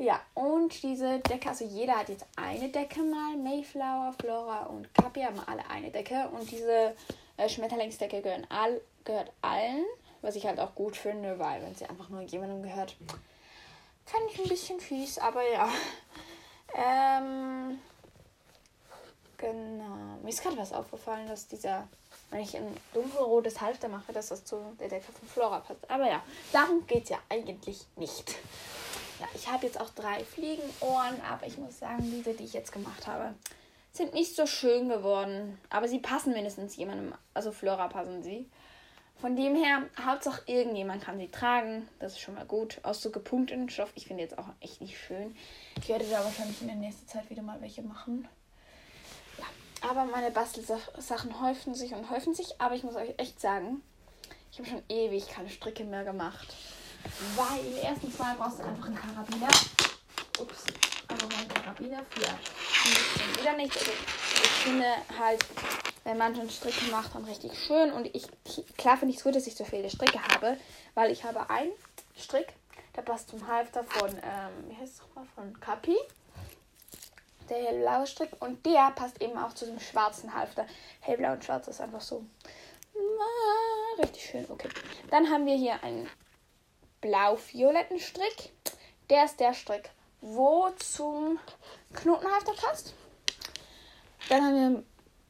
Ja, 0.00 0.20
und 0.34 0.80
diese 0.84 1.18
Decke, 1.18 1.48
also 1.48 1.64
jeder 1.64 1.98
hat 1.98 2.08
jetzt 2.08 2.24
eine 2.36 2.68
Decke 2.68 3.02
mal. 3.02 3.36
Mayflower, 3.36 4.14
Flora 4.20 4.66
und 4.66 4.94
Capi 4.94 5.22
haben 5.22 5.40
alle 5.46 5.68
eine 5.68 5.90
Decke. 5.90 6.28
Und 6.28 6.48
diese 6.48 6.94
äh, 7.36 7.48
Schmetterlingsdecke 7.48 8.22
gehören 8.22 8.46
all, 8.48 8.80
gehört 9.04 9.32
allen. 9.42 9.84
Was 10.20 10.36
ich 10.36 10.46
halt 10.46 10.58
auch 10.58 10.74
gut 10.74 10.96
finde, 10.96 11.38
weil 11.38 11.62
wenn 11.62 11.74
sie 11.74 11.86
einfach 11.86 12.08
nur 12.08 12.22
jemandem 12.22 12.62
gehört, 12.62 12.96
kann 14.06 14.20
ich 14.32 14.40
ein 14.40 14.48
bisschen 14.48 14.80
fies, 14.80 15.18
aber 15.18 15.42
ja. 15.48 15.68
Ähm, 16.74 17.78
genau. 19.36 20.18
Mir 20.22 20.28
ist 20.28 20.42
gerade 20.42 20.56
was 20.56 20.72
aufgefallen, 20.72 21.26
dass 21.28 21.48
dieser, 21.48 21.88
wenn 22.30 22.40
ich 22.40 22.56
ein 22.56 22.76
dunkelrotes 22.92 23.60
Halfter 23.60 23.88
mache, 23.88 24.12
dass 24.12 24.28
das 24.28 24.44
zu 24.44 24.56
der 24.80 24.88
Decke 24.88 25.12
von 25.12 25.28
Flora 25.28 25.60
passt. 25.60 25.90
Aber 25.90 26.06
ja, 26.06 26.22
darum 26.52 26.86
geht 26.86 27.04
es 27.04 27.10
ja 27.10 27.18
eigentlich 27.28 27.86
nicht. 27.96 28.36
Ja, 29.20 29.26
ich 29.34 29.48
habe 29.48 29.66
jetzt 29.66 29.80
auch 29.80 29.90
drei 29.90 30.24
Fliegenohren, 30.24 31.20
aber 31.28 31.46
ich 31.46 31.58
muss 31.58 31.78
sagen, 31.78 32.02
diese, 32.02 32.34
die 32.34 32.44
ich 32.44 32.52
jetzt 32.52 32.72
gemacht 32.72 33.06
habe, 33.06 33.34
sind 33.92 34.14
nicht 34.14 34.36
so 34.36 34.46
schön 34.46 34.88
geworden. 34.88 35.60
Aber 35.70 35.88
sie 35.88 35.98
passen 35.98 36.32
mindestens 36.32 36.76
jemandem. 36.76 37.14
Also 37.34 37.50
Flora 37.50 37.88
passen 37.88 38.22
sie. 38.22 38.48
Von 39.20 39.34
dem 39.34 39.56
her, 39.56 39.82
Hauptsache 40.04 40.42
irgendjemand 40.46 41.02
kann 41.02 41.18
sie 41.18 41.28
tragen. 41.28 41.88
Das 41.98 42.12
ist 42.12 42.20
schon 42.20 42.34
mal 42.34 42.44
gut. 42.44 42.78
Aus 42.84 43.02
so 43.02 43.10
gepunkteten 43.10 43.68
Stoff. 43.68 43.90
Ich 43.96 44.06
finde 44.06 44.22
jetzt 44.22 44.38
auch 44.38 44.46
echt 44.60 44.80
nicht 44.80 44.96
schön. 44.96 45.34
Ich 45.80 45.88
werde 45.88 46.04
da 46.08 46.24
wahrscheinlich 46.24 46.60
in 46.60 46.68
der 46.68 46.76
nächsten 46.76 47.08
Zeit 47.08 47.28
wieder 47.28 47.42
mal 47.42 47.60
welche 47.60 47.82
machen. 47.82 48.28
Ja, 49.38 49.88
aber 49.90 50.04
meine 50.04 50.30
Bastelsachen 50.30 51.40
häufen 51.40 51.74
sich 51.74 51.94
und 51.94 52.10
häufen 52.10 52.32
sich. 52.34 52.60
Aber 52.60 52.76
ich 52.76 52.84
muss 52.84 52.94
euch 52.94 53.14
echt 53.16 53.40
sagen, 53.40 53.82
ich 54.52 54.60
habe 54.60 54.68
schon 54.68 54.82
ewig 54.88 55.28
keine 55.28 55.48
Stricke 55.48 55.82
mehr 55.84 56.04
gemacht. 56.04 56.54
Weil 57.36 57.60
erstens 57.82 58.18
mal 58.18 58.36
brauchst 58.36 58.60
du 58.60 58.64
einfach 58.64 58.86
einen 58.86 58.96
Karabiner. 58.96 59.48
Ups, 60.40 60.64
aber 61.08 61.26
mein 61.36 61.48
Karabiner 61.48 62.04
für 62.10 62.20
wieder 63.40 63.56
nicht. 63.56 63.76
Also 63.76 63.90
ich 63.90 64.48
finde 64.48 64.86
halt, 65.18 65.44
wenn 66.04 66.18
man 66.18 66.34
schon 66.34 66.50
Stricke 66.50 66.90
macht, 66.90 67.14
dann 67.14 67.24
richtig 67.24 67.58
schön. 67.58 67.92
Und 67.92 68.06
ich, 68.14 68.26
klar 68.76 68.96
finde 68.96 69.12
ich 69.12 69.18
es 69.18 69.24
gut, 69.24 69.34
dass 69.34 69.46
ich 69.46 69.54
so 69.54 69.64
viele 69.64 69.90
Stricke 69.90 70.20
habe, 70.22 70.56
weil 70.94 71.10
ich 71.10 71.24
habe 71.24 71.50
einen 71.50 71.72
Strick, 72.16 72.52
der 72.96 73.02
passt 73.02 73.28
zum 73.28 73.46
Halfter 73.46 73.84
von, 73.84 74.10
ähm, 74.10 74.68
wie 74.68 74.76
heißt 74.76 74.94
es 74.94 75.00
nochmal, 75.00 75.26
von 75.34 75.60
Capi. 75.60 75.96
Der 77.48 77.58
hellblaue 77.58 78.06
Strick. 78.06 78.30
Und 78.40 78.64
der 78.66 78.90
passt 78.90 79.22
eben 79.22 79.38
auch 79.38 79.54
zu 79.54 79.66
dem 79.66 79.80
schwarzen 79.80 80.34
Halfter. 80.34 80.66
Hellblau 81.00 81.32
und 81.32 81.44
schwarz 81.44 81.68
ist 81.68 81.80
einfach 81.80 82.00
so. 82.00 82.24
Ah, 82.94 84.02
richtig 84.02 84.24
schön, 84.24 84.46
okay. 84.48 84.68
Dann 85.10 85.30
haben 85.30 85.46
wir 85.46 85.56
hier 85.56 85.82
einen 85.82 86.08
blau-violetten 87.00 87.98
Strick. 87.98 88.52
Der 89.08 89.24
ist 89.24 89.40
der 89.40 89.54
Strick, 89.54 89.90
wo 90.20 90.68
zum 90.78 91.38
Knotenhalfter 91.94 92.52
passt. 92.52 92.94
Dann 94.28 94.44
haben 94.44 94.54
wir 94.54 94.84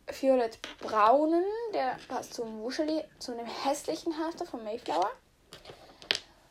einen 0.09 0.21
violett-braunen, 0.21 1.45
der 1.75 1.97
passt 2.09 2.35
zum 2.35 2.61
Wuscheli, 2.61 3.05
zu 3.19 3.33
einem 3.33 3.47
hässlichen 3.47 4.19
Halfter 4.19 4.47
von 4.47 4.65
Mayflower. 4.65 5.11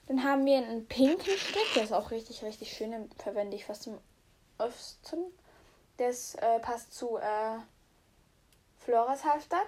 Dann 0.07 0.23
haben 0.23 0.45
wir 0.45 0.57
einen 0.57 0.87
pinken 0.87 1.37
Strick, 1.37 1.73
der 1.75 1.83
ist 1.83 1.93
auch 1.93 2.11
richtig, 2.11 2.43
richtig 2.43 2.71
schön, 2.71 2.91
den 2.91 3.11
verwende 3.11 3.55
ich 3.55 3.65
fast 3.65 3.83
zum 3.83 3.97
öfsten. 4.57 5.25
Das 5.97 6.35
äh, 6.35 6.59
passt 6.59 6.93
zu 6.93 7.17
äh, 7.17 7.57
Floras 8.79 9.25
Halfter. 9.25 9.61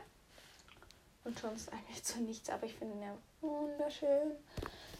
Und 1.25 1.37
sonst 1.37 1.71
eigentlich 1.73 2.03
zu 2.03 2.21
nichts, 2.21 2.49
aber 2.49 2.65
ich 2.65 2.75
finde 2.75 2.95
ihn 2.95 3.03
ja 3.03 3.17
wunderschön. 3.41 4.31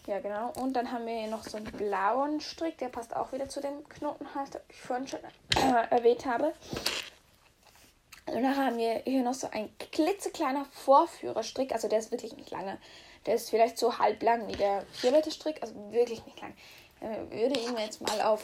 Ja, 0.06 0.20
genau. 0.20 0.52
Und 0.62 0.74
dann 0.74 0.92
haben 0.92 1.06
wir 1.06 1.14
hier 1.14 1.30
noch 1.30 1.44
so 1.44 1.58
einen 1.58 1.72
blauen 1.72 2.42
Strick. 2.42 2.78
Der 2.80 2.90
passt 2.90 3.16
auch 3.16 3.32
wieder 3.32 3.48
zu 3.48 3.62
dem 3.62 3.88
Knotenhalter, 3.88 4.60
den 4.60 4.70
ich 4.70 4.82
vorhin 4.82 5.08
schon 5.08 5.20
äh, 5.56 5.88
erwähnt 5.90 6.26
habe. 6.26 6.54
Und 8.34 8.44
dann 8.44 8.58
haben 8.58 8.78
wir 8.78 9.02
hier 9.06 9.24
noch 9.24 9.34
so 9.34 9.48
ein 9.52 9.76
klitzekleiner 9.92 10.66
Vorführerstrick. 10.72 11.72
Also 11.72 11.88
der 11.88 12.00
ist 12.00 12.12
wirklich 12.12 12.36
nicht 12.36 12.52
lange. 12.52 12.78
Der 13.26 13.36
ist 13.36 13.50
vielleicht 13.50 13.78
so 13.78 13.98
halb 13.98 14.22
lang 14.24 14.48
wie 14.48 14.56
der 14.56 14.86
violette 15.02 15.32
Strick. 15.32 15.62
Also 15.62 15.74
wirklich 15.92 16.26
nicht 16.26 16.40
lang. 16.42 16.54
Ich 17.02 17.38
würde 17.38 17.60
ihn 17.60 17.78
jetzt 17.78 18.02
mal 18.02 18.22
auf, 18.22 18.44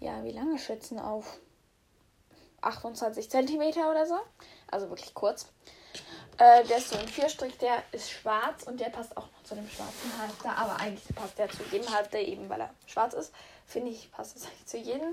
ja, 0.00 0.22
wie 0.24 0.32
lange 0.32 0.58
schätzen? 0.58 0.98
Auf 0.98 1.38
28 2.60 3.30
cm 3.30 3.62
oder 3.90 4.06
so. 4.06 4.18
Also 4.70 4.88
wirklich 4.88 5.14
kurz. 5.14 5.52
Äh, 6.38 6.64
der 6.64 6.78
ist 6.78 6.90
so 6.90 6.98
ein 6.98 7.08
Vierstrick, 7.08 7.58
der 7.60 7.82
ist 7.92 8.10
schwarz 8.10 8.64
und 8.64 8.78
der 8.78 8.90
passt 8.90 9.16
auch 9.16 9.26
noch 9.26 9.42
zu 9.44 9.54
dem 9.54 9.68
schwarzen 9.68 10.18
Halfter. 10.20 10.56
Aber 10.56 10.78
eigentlich 10.80 11.14
passt 11.14 11.38
der 11.38 11.48
zu 11.48 11.62
jedem 11.70 11.92
Halfter, 11.94 12.18
eben 12.18 12.48
weil 12.48 12.60
er 12.60 12.74
schwarz 12.86 13.14
ist. 13.14 13.32
Finde 13.66 13.90
ich, 13.90 14.10
passt 14.12 14.36
das 14.36 14.46
eigentlich 14.46 14.66
zu 14.66 14.78
jedem. 14.78 15.12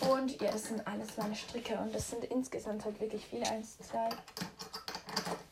Und 0.00 0.40
ja, 0.40 0.50
das 0.50 0.64
sind 0.64 0.86
alles 0.86 1.16
meine 1.18 1.36
Stricke. 1.36 1.78
Und 1.78 1.94
das 1.94 2.10
sind 2.10 2.24
insgesamt 2.24 2.84
halt 2.84 2.98
wirklich 3.00 3.24
viele. 3.26 3.46
Eins, 3.46 3.76
zwei, 3.78 4.08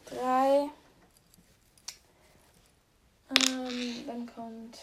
drei. 0.06 0.70
Ähm, 3.49 4.06
dann 4.06 4.35
kommt 4.35 4.78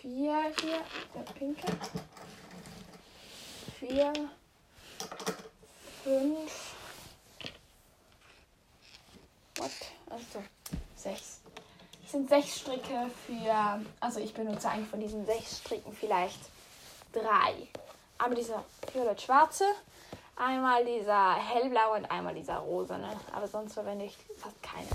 vier 0.00 0.52
hier, 0.60 0.80
der 1.14 1.32
pinke. 1.32 1.66
Vier, 3.78 4.12
fünf. 6.04 6.74
What? 9.56 9.70
Also 10.08 10.42
sechs. 10.96 11.37
Das 12.08 12.12
sind 12.14 12.30
sechs 12.30 12.60
Stricke 12.60 13.10
für. 13.26 13.84
Also 14.00 14.18
ich 14.18 14.32
benutze 14.32 14.70
eigentlich 14.70 14.88
von 14.88 14.98
diesen 14.98 15.26
sechs 15.26 15.58
Stricken 15.58 15.92
vielleicht 15.92 16.40
drei. 17.12 17.68
Einmal 18.16 18.38
dieser 18.38 18.64
violett-schwarze, 18.94 19.66
einmal 20.34 20.86
dieser 20.86 21.34
hellblaue 21.34 21.98
und 21.98 22.10
einmal 22.10 22.34
dieser 22.34 22.60
rosane. 22.60 23.14
Aber 23.34 23.46
sonst 23.46 23.74
verwende 23.74 24.06
ich 24.06 24.16
fast 24.38 24.62
keine. 24.62 24.88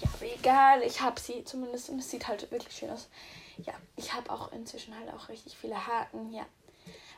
Ja, 0.00 0.08
aber 0.14 0.26
egal, 0.32 0.82
ich 0.82 1.00
habe 1.00 1.18
sie 1.18 1.42
zumindest 1.42 1.88
und 1.88 1.98
es 1.98 2.08
sieht 2.08 2.28
halt 2.28 2.48
wirklich 2.52 2.76
schön 2.76 2.90
aus. 2.90 3.08
Ja, 3.56 3.74
ich 3.96 4.14
habe 4.14 4.30
auch 4.30 4.52
inzwischen 4.52 4.96
halt 4.96 5.12
auch 5.12 5.28
richtig 5.28 5.58
viele 5.58 5.84
Haken. 5.84 6.32
Ja. 6.32 6.46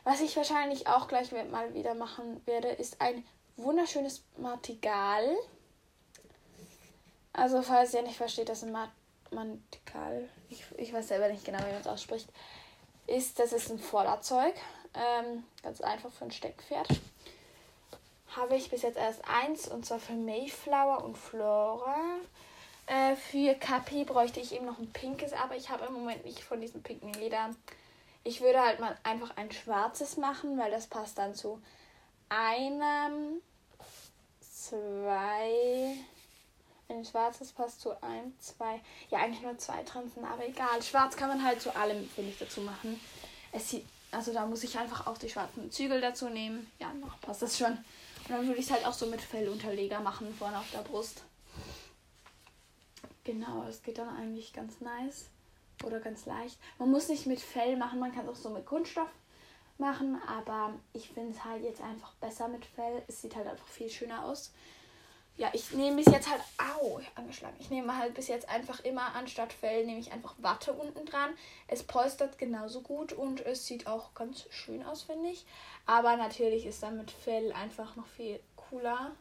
Was 0.03 0.19
ich 0.19 0.35
wahrscheinlich 0.35 0.87
auch 0.87 1.07
gleich 1.07 1.31
mal 1.31 1.75
wieder 1.75 1.93
machen 1.93 2.41
werde, 2.47 2.69
ist 2.69 3.01
ein 3.01 3.23
wunderschönes 3.55 4.23
Martigal. 4.37 5.37
Also, 7.33 7.61
falls 7.61 7.93
ihr 7.93 8.01
nicht 8.01 8.17
versteht, 8.17 8.49
dass 8.49 8.63
ein 8.63 8.71
Martigal, 9.31 10.29
ich, 10.49 10.63
ich 10.77 10.93
weiß 10.93 11.07
selber 11.07 11.29
nicht 11.29 11.45
genau, 11.45 11.59
wie 11.59 11.71
man 11.71 11.81
es 11.81 11.87
ausspricht, 11.87 12.29
ist, 13.07 13.39
das 13.39 13.53
ist 13.53 13.71
ein 13.71 13.79
Vorderzeug. 13.79 14.53
Ähm, 14.93 15.43
ganz 15.63 15.81
einfach 15.81 16.11
für 16.11 16.25
ein 16.25 16.31
Steckpferd. 16.31 16.87
Habe 18.35 18.55
ich 18.55 18.69
bis 18.69 18.81
jetzt 18.81 18.97
erst 18.97 19.21
eins 19.27 19.67
und 19.67 19.85
zwar 19.85 19.99
für 19.99 20.13
Mayflower 20.13 21.03
und 21.03 21.17
Flora. 21.17 21.95
Äh, 22.87 23.15
für 23.15 23.53
Capi 23.55 24.05
bräuchte 24.05 24.39
ich 24.39 24.53
eben 24.53 24.65
noch 24.65 24.79
ein 24.79 24.91
pinkes, 24.91 25.33
aber 25.33 25.55
ich 25.55 25.69
habe 25.69 25.85
im 25.85 25.93
Moment 25.93 26.25
nicht 26.25 26.41
von 26.41 26.61
diesem 26.61 26.83
pinken 26.83 27.13
Leder. 27.13 27.49
Ich 28.23 28.41
würde 28.41 28.61
halt 28.61 28.79
mal 28.79 28.97
einfach 29.03 29.35
ein 29.37 29.51
schwarzes 29.51 30.17
machen, 30.17 30.57
weil 30.57 30.71
das 30.71 30.87
passt 30.87 31.17
dann 31.17 31.35
zu 31.35 31.61
einem, 32.29 33.41
zwei, 34.41 35.95
ein 36.89 37.05
schwarzes 37.05 37.51
passt 37.51 37.81
zu 37.81 37.91
ein, 38.01 38.33
zwei, 38.39 38.79
ja 39.09 39.19
eigentlich 39.19 39.41
nur 39.41 39.57
zwei 39.57 39.83
Transen, 39.83 40.23
aber 40.23 40.47
egal. 40.47 40.81
Schwarz 40.81 41.15
kann 41.15 41.29
man 41.29 41.43
halt 41.43 41.61
zu 41.61 41.75
allem, 41.75 42.07
finde 42.09 42.31
ich, 42.31 42.39
dazu 42.39 42.61
machen. 42.61 42.99
Es 43.51 43.69
sieht, 43.69 43.85
also 44.11 44.33
da 44.33 44.45
muss 44.45 44.63
ich 44.63 44.77
einfach 44.77 45.07
auch 45.07 45.17
die 45.17 45.29
schwarzen 45.29 45.71
Zügel 45.71 46.01
dazu 46.01 46.29
nehmen. 46.29 46.71
Ja, 46.79 46.93
noch 46.93 47.19
passt 47.21 47.41
das 47.41 47.57
schon. 47.57 47.71
Und 47.71 48.29
dann 48.29 48.47
würde 48.47 48.59
ich 48.59 48.65
es 48.65 48.71
halt 48.71 48.85
auch 48.85 48.93
so 48.93 49.05
mit 49.07 49.21
Fellunterleger 49.21 49.99
machen, 49.99 50.33
vorne 50.33 50.59
auf 50.59 50.71
der 50.71 50.79
Brust. 50.79 51.23
Genau, 53.23 53.63
das 53.65 53.83
geht 53.83 53.97
dann 53.97 54.15
eigentlich 54.15 54.53
ganz 54.53 54.79
nice. 54.79 55.25
Oder 55.83 55.99
ganz 55.99 56.25
leicht. 56.25 56.57
Man 56.79 56.89
muss 56.89 57.07
nicht 57.07 57.27
mit 57.27 57.39
Fell 57.39 57.77
machen, 57.77 57.99
man 57.99 58.13
kann 58.13 58.25
es 58.25 58.31
auch 58.31 58.41
so 58.41 58.49
mit 58.49 58.65
Kunststoff 58.65 59.09
machen, 59.77 60.19
aber 60.27 60.73
ich 60.93 61.09
finde 61.09 61.33
es 61.33 61.43
halt 61.43 61.63
jetzt 61.63 61.81
einfach 61.81 62.13
besser 62.15 62.47
mit 62.47 62.65
Fell. 62.65 63.03
Es 63.07 63.21
sieht 63.21 63.35
halt 63.35 63.47
einfach 63.47 63.67
viel 63.67 63.89
schöner 63.89 64.25
aus 64.25 64.51
ja, 65.37 65.49
ich 65.53 65.71
nehme 65.71 65.97
bis 65.97 66.11
jetzt 66.11 66.29
halt, 66.29 66.41
au, 66.57 66.99
angeschlagen. 67.15 67.55
Ich 67.59 67.69
nehme 67.69 67.95
halt 67.95 68.15
bis 68.15 68.27
jetzt 68.27 68.49
einfach 68.49 68.79
immer 68.79 69.13
anstatt 69.13 69.53
Fell, 69.53 69.85
nehme 69.85 69.99
ich 69.99 70.11
einfach 70.11 70.33
Watte 70.39 70.73
unten 70.73 71.05
dran. 71.05 71.29
Es 71.67 71.83
polstert 71.83 72.39
genauso 72.39 72.81
gut 72.81 73.13
und 73.13 73.45
es 73.45 73.67
sieht 73.67 73.85
auch 73.85 74.15
ganz 74.15 74.47
schön 74.49 74.83
aus, 74.83 75.03
finde 75.03 75.29
ich. 75.29 75.45
Aber 75.85 76.17
natürlich 76.17 76.65
ist 76.65 76.81
dann 76.81 76.97
mit 76.97 77.11
Fell 77.11 77.51
einfach 77.53 77.95
noch 77.95 78.07
viel 78.07 78.39
cooler, 78.55 79.11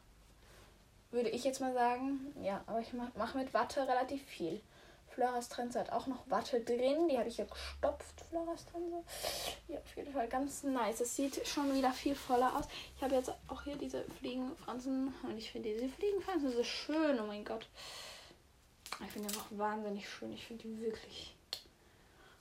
würde 1.11 1.29
ich 1.29 1.45
jetzt 1.45 1.61
mal 1.61 1.75
sagen. 1.75 2.35
Ja, 2.43 2.65
aber 2.67 2.81
ich 2.81 2.95
mache 2.95 3.13
mach 3.17 3.35
mit 3.35 3.53
Watte 3.53 3.87
relativ 3.87 4.25
viel 4.25 4.61
Floras 5.17 5.49
Trense 5.49 5.81
hat 5.81 5.91
auch 5.93 6.07
noch 6.07 6.29
Watte 6.29 6.61
drin. 6.61 7.09
Die 7.09 7.19
habe 7.19 7.29
ich 7.29 7.39
ja 7.39 7.47
gestopft, 7.47 8.21
Floras 8.29 8.67
Trense. 8.67 9.03
Ja, 9.67 9.79
auf 9.79 9.97
jeden 9.97 10.13
Fall 10.13 10.29
ganz 10.29 10.63
nice. 10.63 11.01
Es 11.01 11.17
sieht 11.17 11.49
schon 11.49 11.75
wieder 11.75 11.91
viel 11.91 12.15
voller 12.15 12.55
aus. 12.55 12.67
Ich 12.95 13.03
habe 13.03 13.15
jetzt 13.15 13.33
auch 13.49 13.63
hier 13.63 13.77
diese 13.77 14.05
Fliegenfransen 14.19 15.15
und 15.23 15.39
ich 15.39 15.51
finde 15.51 15.73
diese 15.73 15.89
Fliegenfransen 15.89 16.53
so 16.53 16.63
schön. 16.63 17.19
Oh 17.19 17.27
mein 17.27 17.47
Gott. 17.47 17.67
Ich 19.07 19.11
finde 19.11 19.29
die 19.29 19.35
einfach 19.35 19.47
wahnsinnig 19.53 20.07
schön. 20.07 20.35
Ich 20.35 20.47
finde 20.47 20.65
die 20.65 20.81
wirklich 20.83 21.35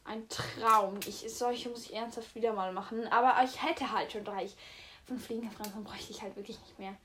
ein 0.04 0.28
Traum. 0.28 1.00
Ich, 1.08 1.26
solche 1.34 1.70
muss 1.70 1.86
ich 1.86 1.94
ernsthaft 1.94 2.36
wieder 2.36 2.52
mal 2.52 2.74
machen. 2.74 3.08
Aber 3.08 3.42
ich 3.46 3.64
hätte 3.64 3.90
halt 3.94 4.12
schon 4.12 4.26
drei. 4.26 4.50
Von 5.06 5.18
Fliegenfransen 5.18 5.86
bräuchte 5.86 6.12
ich 6.12 6.22
halt 6.22 6.36
wirklich 6.36 6.60
nicht 6.60 6.78
mehr. 6.78 6.96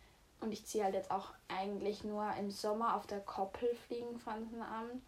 Und 0.41 0.50
ich 0.50 0.67
ziehe 0.67 0.83
halt 0.83 0.95
jetzt 0.95 1.12
auch 1.12 1.29
eigentlich 1.47 2.03
nur 2.03 2.29
im 2.41 2.50
Sommer 2.50 2.97
auf 2.97 3.07
der 3.07 3.21
Koppel 3.21 3.73
Fliegenfransen 3.87 4.62
an. 4.62 5.00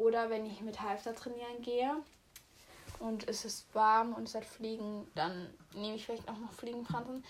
Oder 0.00 0.30
wenn 0.30 0.46
ich 0.46 0.60
mit 0.60 0.80
Halfter 0.80 1.14
trainieren 1.14 1.62
gehe 1.62 1.90
und 2.98 3.28
es 3.28 3.44
ist 3.44 3.66
warm 3.74 4.14
und 4.14 4.28
es 4.28 4.34
hat 4.34 4.44
Fliegen, 4.44 5.06
dann 5.14 5.52
nehme 5.74 5.96
ich 5.96 6.06
vielleicht 6.06 6.28
auch 6.28 6.38
noch 6.38 6.52
Fliegenfransen. 6.52 7.24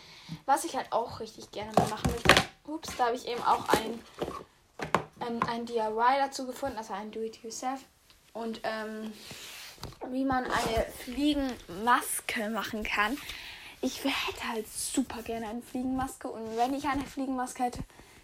Was 0.47 0.65
ich 0.65 0.77
halt 0.77 0.93
auch 0.93 1.21
richtig 1.21 1.51
gerne 1.51 1.73
mal 1.73 1.89
machen 1.89 2.11
möchte. 2.11 2.35
Ups, 2.67 2.97
da 2.97 3.07
habe 3.07 3.17
ich 3.17 3.27
eben 3.27 3.43
auch 3.43 3.69
ein, 3.71 4.01
ähm, 5.27 5.41
ein 5.49 5.67
DIY 5.67 6.19
dazu 6.19 6.47
gefunden, 6.47 6.79
also 6.79 6.93
ein 6.93 7.11
Do-it-yourself. 7.11 7.81
Und 8.33 8.61
ähm, 8.63 9.13
wie 10.09 10.25
man 10.25 10.45
eine 10.45 10.87
Fliegenmaske 11.05 12.51
machen 12.51 12.85
kann 12.85 13.17
ich 13.83 14.05
hätte 14.05 14.49
halt 14.49 14.69
super 14.69 15.23
gerne 15.23 15.49
eine 15.49 15.63
Fliegenmaske 15.63 16.29
und 16.29 16.57
wenn 16.57 16.75
ich 16.75 16.85
eine 16.87 17.05
Fliegenmaske 17.05 17.65
hätte, 17.65 17.81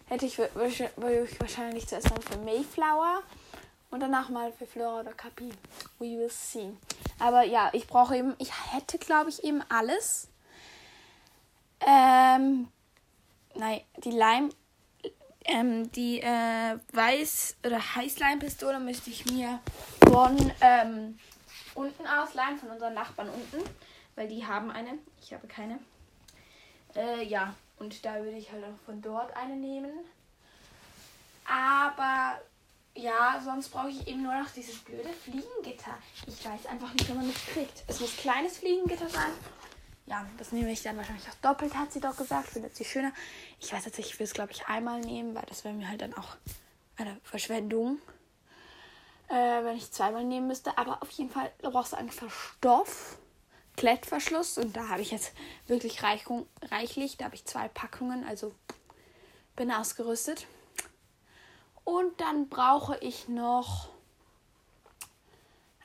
hätte 0.07 0.27
ich, 0.27 0.39
würde 0.39 1.25
ich 1.25 1.41
wahrscheinlich 1.41 1.87
zuerst 1.87 2.11
mal 2.11 2.21
für 2.21 2.39
Mayflower 2.39 3.23
und 3.91 4.01
danach 4.01 4.29
mal 4.29 4.53
für 4.53 4.67
Flora 4.67 5.01
oder 5.01 5.13
Capi. 5.13 5.51
We 5.99 6.19
will 6.19 6.31
see. 6.31 6.73
Aber 7.19 7.43
ja, 7.43 7.71
ich 7.73 7.87
brauche 7.87 8.17
eben, 8.17 8.35
ich 8.39 8.51
hätte 8.73 8.99
glaube 8.99 9.31
ich 9.31 9.43
eben 9.45 9.63
alles. 9.69 10.29
Ähm, 11.81 12.69
nein, 13.55 13.81
die 14.05 14.11
Leim, 14.11 14.51
ähm, 15.45 15.91
die 15.93 16.21
äh, 16.21 16.79
Weiß- 16.93 17.55
oder 17.65 17.79
Heißleimpistole 17.95 18.81
müsste 18.81 19.11
ich 19.11 19.27
mir 19.27 19.61
von 20.09 20.53
ähm, 20.61 21.19
unten 21.75 22.07
ausleihen, 22.07 22.59
von 22.59 22.71
unseren 22.71 22.95
Nachbarn 22.95 23.29
unten 23.29 23.63
weil 24.17 24.27
die 24.27 24.45
haben 24.45 24.71
eine. 24.71 24.99
Ich 25.21 25.33
habe 25.33 25.47
keine. 25.47 25.79
Äh, 26.97 27.25
ja, 27.25 27.55
und 27.79 28.05
da 28.05 28.17
würde 28.17 28.37
ich 28.37 28.51
halt 28.51 28.65
auch 28.65 28.85
von 28.85 29.01
dort 29.01 29.37
eine 29.37 29.55
nehmen. 29.55 29.93
Aber 31.45 32.41
ja, 32.97 33.41
sonst 33.45 33.69
brauche 33.69 33.91
ich 33.91 34.07
eben 34.09 34.23
nur 34.23 34.35
noch 34.35 34.51
dieses 34.51 34.79
blöde 34.79 35.09
Fliegengitter. 35.09 35.97
Ich 36.27 36.45
weiß 36.45 36.67
einfach 36.67 36.93
nicht, 36.93 37.09
wie 37.09 37.15
man 37.15 37.31
das 37.31 37.47
kriegt. 37.47 37.85
Es 37.87 38.01
muss 38.01 38.17
kleines 38.17 38.59
Fliegengitter 38.59 39.09
sein. 39.09 39.31
Ja, 40.07 40.25
das 40.39 40.53
nehme 40.53 40.71
ich 40.71 40.83
dann 40.83 40.97
wahrscheinlich 40.97 41.29
auch 41.29 41.35
doppelt, 41.43 41.75
hat 41.75 41.93
sie 41.93 42.01
doch 42.01 42.17
gesagt. 42.17 42.49
Findet 42.49 42.77
sie 42.77 42.85
schöner. 42.85 43.13
Ich 43.61 43.73
weiß 43.73 43.85
jetzt 43.85 43.99
nicht, 43.99 44.11
ich 44.11 44.19
will 44.19 44.25
es, 44.25 44.35
glaube 44.35 44.53
ich, 44.53 44.67
einmal 44.67 45.01
nehmen, 45.01 45.35
weil 45.35 45.45
das 45.49 45.65
wäre 45.65 45.75
mir 45.75 45.89
halt 45.89 46.01
dann 46.01 46.15
auch 46.15 46.37
eine 46.97 47.21
Verschwendung. 47.23 47.99
Äh, 49.29 49.65
wenn 49.65 49.77
ich 49.77 49.91
zweimal 49.91 50.25
nehmen 50.25 50.47
müsste. 50.47 50.79
Aber 50.79 51.03
auf 51.03 51.11
jeden 51.11 51.31
Fall 51.31 51.53
brauchst 51.61 51.93
du 51.93 51.97
einfach 51.97 52.31
Stoff. 52.31 53.19
Klettverschluss 53.77 54.57
und 54.57 54.75
da 54.75 54.89
habe 54.89 55.03
ich 55.03 55.11
jetzt 55.11 55.33
wirklich 55.67 56.03
Reichung, 56.03 56.47
reichlich. 56.71 57.19
Da 57.19 57.27
habe 57.27 57.35
ich 57.35 57.45
zwei 57.45 57.69
Packungen, 57.69 58.27
also 58.27 58.55
bin 59.55 59.71
ausgerüstet. 59.71 60.47
Und 61.87 62.21
dann 62.21 62.49
brauche 62.49 62.99
ich 62.99 63.29
noch 63.29 63.91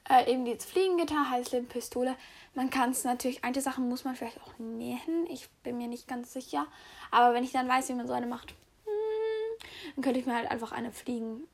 äh, 0.09 0.31
eben 0.31 0.45
dieses 0.45 0.65
Fliegengitter, 0.65 1.29
Heißlebpistole. 1.29 2.15
Man 2.55 2.71
kann 2.71 2.89
es 2.89 3.03
natürlich, 3.03 3.43
einige 3.43 3.61
Sachen 3.61 3.87
muss 3.87 4.03
man 4.03 4.15
vielleicht 4.15 4.41
auch 4.41 4.57
nähen. 4.57 5.27
Ich 5.29 5.47
bin 5.61 5.77
mir 5.77 5.87
nicht 5.87 6.07
ganz 6.07 6.33
sicher. 6.33 6.65
Aber 7.11 7.35
wenn 7.35 7.43
ich 7.43 7.51
dann 7.51 7.69
weiß, 7.69 7.87
wie 7.89 7.93
man 7.93 8.07
so 8.07 8.13
eine 8.13 8.25
macht, 8.25 8.55
hm, 8.85 9.67
dann 9.95 10.03
könnte 10.03 10.19
ich 10.19 10.25
mir 10.25 10.35
halt 10.35 10.49
einfach 10.49 10.71
eine 10.71 10.91
Fliegen, 10.91 11.47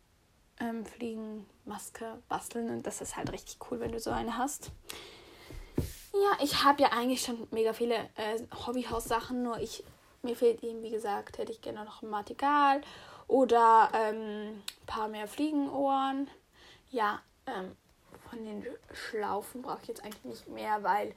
ähm, 0.61 0.85
Fliegenmaske 0.85 2.17
basteln. 2.29 2.69
Und 2.69 2.87
das 2.87 3.01
ist 3.01 3.17
halt 3.17 3.33
richtig 3.33 3.57
cool, 3.69 3.81
wenn 3.81 3.91
du 3.91 3.99
so 3.99 4.11
eine 4.11 4.37
hast. 4.37 4.71
Ja, 6.13 6.41
ich 6.41 6.63
habe 6.63 6.83
ja 6.83 6.93
eigentlich 6.93 7.21
schon 7.21 7.49
mega 7.51 7.73
viele 7.73 7.95
äh, 8.15 8.39
Hobbyhaus-Sachen, 8.65 9.43
nur 9.43 9.59
ich, 9.59 9.83
mir 10.21 10.37
fehlt 10.37 10.63
eben, 10.63 10.81
wie 10.83 10.89
gesagt, 10.89 11.37
hätte 11.37 11.51
ich 11.51 11.61
gerne 11.61 11.83
noch 11.83 12.01
ein 12.01 12.09
Matigal 12.09 12.81
oder 13.27 13.89
ähm, 13.93 14.63
ein 14.81 14.85
paar 14.85 15.07
mehr 15.07 15.27
Fliegenohren. 15.27 16.29
Ja, 16.91 17.21
ähm, 17.45 17.75
von 18.29 18.45
den 18.45 18.65
Schlaufen 18.93 19.61
brauche 19.61 19.81
ich 19.81 19.87
jetzt 19.87 20.03
eigentlich 20.03 20.23
nicht 20.23 20.47
mehr, 20.47 20.83
weil 20.83 21.13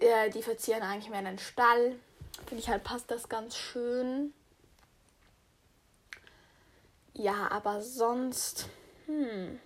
äh, 0.00 0.30
die 0.30 0.42
verzieren 0.42 0.82
eigentlich 0.82 1.10
mehr 1.10 1.20
in 1.20 1.26
den 1.26 1.38
Stall. 1.38 1.96
Finde 2.46 2.62
ich 2.62 2.68
halt, 2.68 2.84
passt 2.84 3.10
das 3.10 3.28
ganz 3.28 3.56
schön. 3.56 4.34
Ja, 7.14 7.48
aber 7.50 7.80
sonst, 7.80 8.68
hm, 9.06 9.60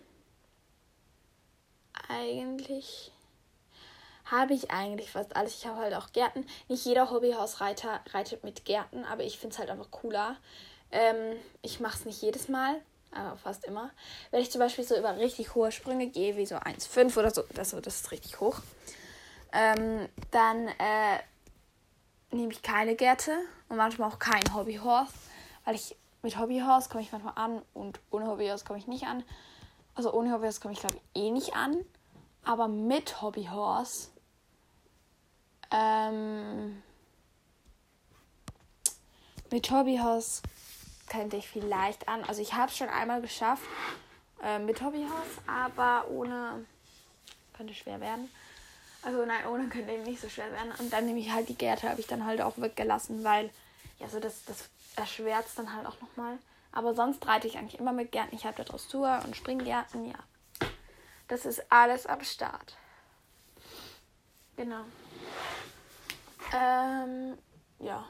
eigentlich 2.08 3.12
habe 4.26 4.52
ich 4.52 4.70
eigentlich 4.70 5.10
fast 5.10 5.34
alles. 5.34 5.54
Ich 5.56 5.66
habe 5.66 5.78
halt 5.78 5.94
auch 5.94 6.12
Gärten. 6.12 6.46
Nicht 6.68 6.84
jeder 6.84 7.10
Hobbyhausreiter 7.10 8.00
reitet 8.10 8.44
mit 8.44 8.66
Gärten, 8.66 9.04
aber 9.04 9.24
ich 9.24 9.38
finde 9.38 9.54
es 9.54 9.58
halt 9.58 9.70
einfach 9.70 9.90
cooler. 9.90 10.36
Ähm, 10.90 11.36
ich 11.62 11.80
mache 11.80 11.98
es 11.98 12.04
nicht 12.04 12.22
jedes 12.22 12.48
Mal, 12.48 12.80
aber 13.12 13.36
fast 13.36 13.64
immer. 13.64 13.90
Wenn 14.30 14.42
ich 14.42 14.50
zum 14.50 14.60
Beispiel 14.60 14.84
so 14.84 14.96
über 14.96 15.16
richtig 15.16 15.54
hohe 15.54 15.72
Sprünge 15.72 16.08
gehe, 16.08 16.36
wie 16.36 16.46
so 16.46 16.56
1,5 16.56 17.18
oder 17.18 17.30
so, 17.30 17.42
das, 17.54 17.70
das 17.70 18.00
ist 18.00 18.10
richtig 18.10 18.40
hoch, 18.40 18.60
ähm, 19.52 20.08
dann 20.30 20.68
äh, 20.68 21.18
nehme 22.30 22.52
ich 22.52 22.62
keine 22.62 22.94
Gärte 22.94 23.32
und 23.68 23.76
manchmal 23.76 24.10
auch 24.10 24.18
kein 24.18 24.42
Hobbyhorse, 24.54 25.12
weil 25.64 25.74
ich 25.74 25.96
mit 26.22 26.38
Hobbyhorse 26.38 26.88
komme 26.88 27.02
ich 27.02 27.12
manchmal 27.12 27.34
an 27.36 27.62
und 27.74 28.00
ohne 28.10 28.26
Hobbyhorse 28.26 28.64
komme 28.64 28.78
ich 28.78 28.86
nicht 28.86 29.04
an. 29.04 29.22
Also 29.94 30.12
ohne 30.12 30.32
Hobbyhorse 30.32 30.60
komme 30.60 30.74
ich 30.74 30.80
glaube 30.80 30.96
ich 30.96 31.22
eh 31.22 31.30
nicht 31.30 31.54
an, 31.54 31.84
aber 32.44 32.68
mit 32.68 33.22
Hobbyhorse 33.22 34.08
ähm, 35.70 36.82
mit 39.50 39.70
Hobbyhaus 39.70 40.42
könnte 41.08 41.36
ich 41.36 41.48
vielleicht 41.48 42.08
an. 42.08 42.24
Also 42.24 42.42
ich 42.42 42.54
habe 42.54 42.70
es 42.70 42.76
schon 42.76 42.88
einmal 42.88 43.20
geschafft 43.20 43.62
äh, 44.42 44.58
mit 44.58 44.80
Hobbyhaus, 44.82 45.26
aber 45.46 46.08
ohne 46.10 46.64
könnte 47.56 47.74
schwer 47.74 48.00
werden. 48.00 48.30
Also 49.02 49.24
nein, 49.24 49.46
ohne 49.46 49.68
könnte 49.68 49.92
eben 49.92 50.02
nicht 50.04 50.20
so 50.20 50.28
schwer 50.28 50.50
werden. 50.52 50.72
Und 50.78 50.92
dann 50.92 51.06
nehme 51.06 51.18
ich 51.20 51.32
halt 51.32 51.48
die 51.48 51.54
Gärte, 51.56 51.88
habe 51.88 52.00
ich 52.00 52.06
dann 52.06 52.24
halt 52.24 52.40
auch 52.40 52.58
weggelassen, 52.58 53.24
weil 53.24 53.50
ja 53.98 54.08
so 54.08 54.20
das, 54.20 54.44
das 54.44 54.68
erschwert 54.96 55.46
es 55.46 55.54
dann 55.54 55.74
halt 55.74 55.86
auch 55.86 56.00
nochmal. 56.00 56.38
Aber 56.72 56.94
sonst 56.94 57.26
reite 57.26 57.46
ich 57.46 57.56
eigentlich 57.56 57.80
immer 57.80 57.92
mit 57.92 58.12
Gärten. 58.12 58.34
Ich 58.34 58.44
habe 58.44 58.56
da 58.56 58.64
Dressur 58.64 59.20
und 59.24 59.36
Springgärten, 59.36 60.06
ja. 60.06 60.18
Das 61.28 61.44
ist 61.44 61.62
alles 61.70 62.06
am 62.06 62.22
Start. 62.24 62.76
Genau. 64.56 64.84
Ähm, 66.52 67.38
ja. 67.78 68.04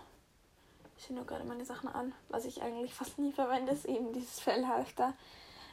Ich 0.98 1.04
sehe 1.04 1.14
nur 1.14 1.26
gerade 1.26 1.44
meine 1.44 1.64
Sachen 1.64 1.88
an. 1.88 2.12
Was 2.28 2.44
ich 2.44 2.60
eigentlich 2.60 2.92
fast 2.92 3.18
nie 3.18 3.32
verwende, 3.32 3.72
ist 3.72 3.84
eben 3.84 4.12
dieses 4.12 4.40
Fellhalfter. 4.40 5.14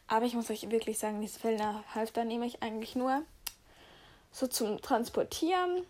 Aber 0.07 0.25
ich 0.25 0.35
muss 0.35 0.51
euch 0.51 0.69
wirklich 0.69 0.99
sagen, 0.99 1.19
dieses 1.19 1.37
Fellhalfter 1.37 2.23
nehme 2.25 2.45
ich 2.45 2.61
eigentlich 2.61 2.95
nur 2.95 3.23
so 4.31 4.45
zum 4.45 4.79
Transportieren. 4.81 5.83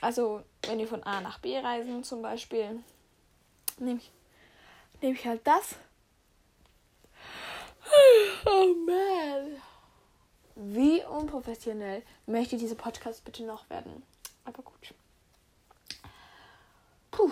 Also, 0.00 0.42
wenn 0.62 0.78
wir 0.78 0.88
von 0.88 1.04
A 1.04 1.20
nach 1.20 1.38
B 1.38 1.56
reisen 1.56 2.02
zum 2.02 2.20
Beispiel, 2.20 2.82
nehme 3.78 3.98
ich, 3.98 4.10
nehm 5.00 5.14
ich 5.14 5.24
halt 5.24 5.46
das. 5.46 5.76
Oh 8.44 8.74
man. 8.86 9.60
Wie 10.56 11.04
unprofessionell 11.04 12.02
möchte 12.26 12.56
dieser 12.56 12.74
Podcast 12.74 13.24
bitte 13.24 13.44
noch 13.44 13.68
werden? 13.70 14.02
Aber 14.44 14.62
gut. 14.62 14.94
Puh. 17.10 17.30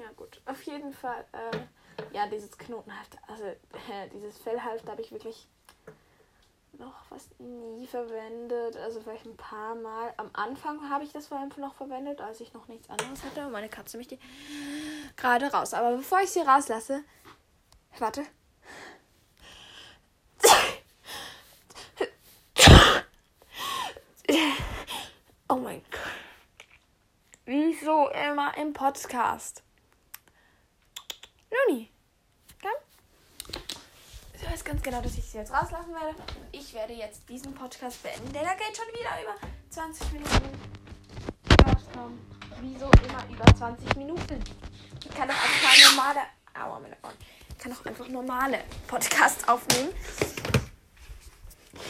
Ja 0.00 0.10
gut, 0.16 0.40
auf 0.46 0.62
jeden 0.62 0.94
Fall. 0.94 1.26
Ähm, 1.34 1.68
ja, 2.12 2.26
dieses 2.26 2.56
Knotenhalfter, 2.56 3.18
also 3.28 3.44
äh, 3.44 4.08
dieses 4.14 4.38
Fellhalfter 4.38 4.92
habe 4.92 5.02
ich 5.02 5.12
wirklich 5.12 5.46
noch 6.78 7.04
fast 7.04 7.38
nie 7.38 7.86
verwendet. 7.86 8.78
Also 8.78 9.02
vielleicht 9.02 9.26
ein 9.26 9.36
paar 9.36 9.74
Mal. 9.74 10.14
Am 10.16 10.30
Anfang 10.32 10.88
habe 10.88 11.04
ich 11.04 11.12
das 11.12 11.26
vor 11.26 11.38
allem 11.38 11.50
noch 11.58 11.74
verwendet, 11.74 12.22
als 12.22 12.40
ich 12.40 12.54
noch 12.54 12.66
nichts 12.68 12.88
anderes 12.88 13.22
hatte. 13.22 13.44
Und 13.44 13.52
meine 13.52 13.68
Katze 13.68 13.98
mich 13.98 14.08
die 14.08 14.18
gerade 15.16 15.52
raus. 15.52 15.74
Aber 15.74 15.96
bevor 15.96 16.20
ich 16.22 16.30
sie 16.30 16.40
rauslasse, 16.40 17.04
warte. 17.98 18.24
Oh 25.48 25.56
mein 25.56 25.82
Gott. 25.90 26.00
Wieso 27.44 28.08
immer 28.10 28.56
im 28.56 28.72
Podcast? 28.72 29.64
Nuni, 31.50 31.90
komm. 32.62 32.70
weiß 34.50 34.64
ganz 34.64 34.82
genau, 34.82 35.00
dass 35.00 35.18
ich 35.18 35.24
sie 35.24 35.38
jetzt 35.38 35.52
rauslassen 35.52 35.92
werde. 35.92 36.14
Ich 36.52 36.72
werde 36.74 36.92
jetzt 36.92 37.28
diesen 37.28 37.54
Podcast 37.54 38.02
beenden. 38.02 38.32
Der 38.32 38.42
da 38.42 38.54
geht 38.54 38.76
schon 38.76 38.86
wieder 38.88 39.20
über 39.22 39.34
20 39.70 40.12
Minuten. 40.12 40.80
Wieso 42.60 42.90
immer 42.90 43.24
über 43.30 43.56
20 43.56 43.96
Minuten? 43.96 44.42
Ich 45.04 45.10
kann 45.10 45.28
doch 45.28 45.34
einfach 45.34 45.90
normale. 45.90 46.20
Aua, 46.54 46.78
meine 46.78 46.96
Ohren. 47.02 47.14
Ich 47.48 47.58
kann 47.58 47.72
doch 47.72 47.84
einfach 47.84 48.08
normale 48.08 48.58
Podcasts 48.86 49.46
aufnehmen, 49.48 49.90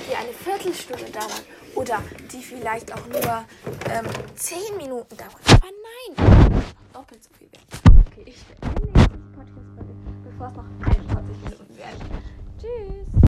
die 0.09 0.15
eine 0.15 0.33
Viertelstunde 0.33 1.11
dauern. 1.11 1.45
Oder 1.75 2.03
die 2.33 2.43
vielleicht 2.43 2.93
auch 2.93 3.07
nur 3.07 3.45
ähm, 3.91 4.07
10 4.35 4.77
Minuten 4.77 5.17
dauern. 5.17 5.31
Aber 5.47 5.69
nein, 6.17 6.65
doppelt 6.93 7.23
so 7.23 7.31
viel. 7.39 7.49
Okay, 8.09 8.25
ich 8.27 8.45
beende 8.61 8.90
Podcast, 9.41 10.25
bevor 10.25 10.49
es 10.49 10.55
noch 10.55 10.65
21 10.87 11.37
Minuten 11.45 11.77
werden. 11.79 12.01
Tschüss. 12.59 13.10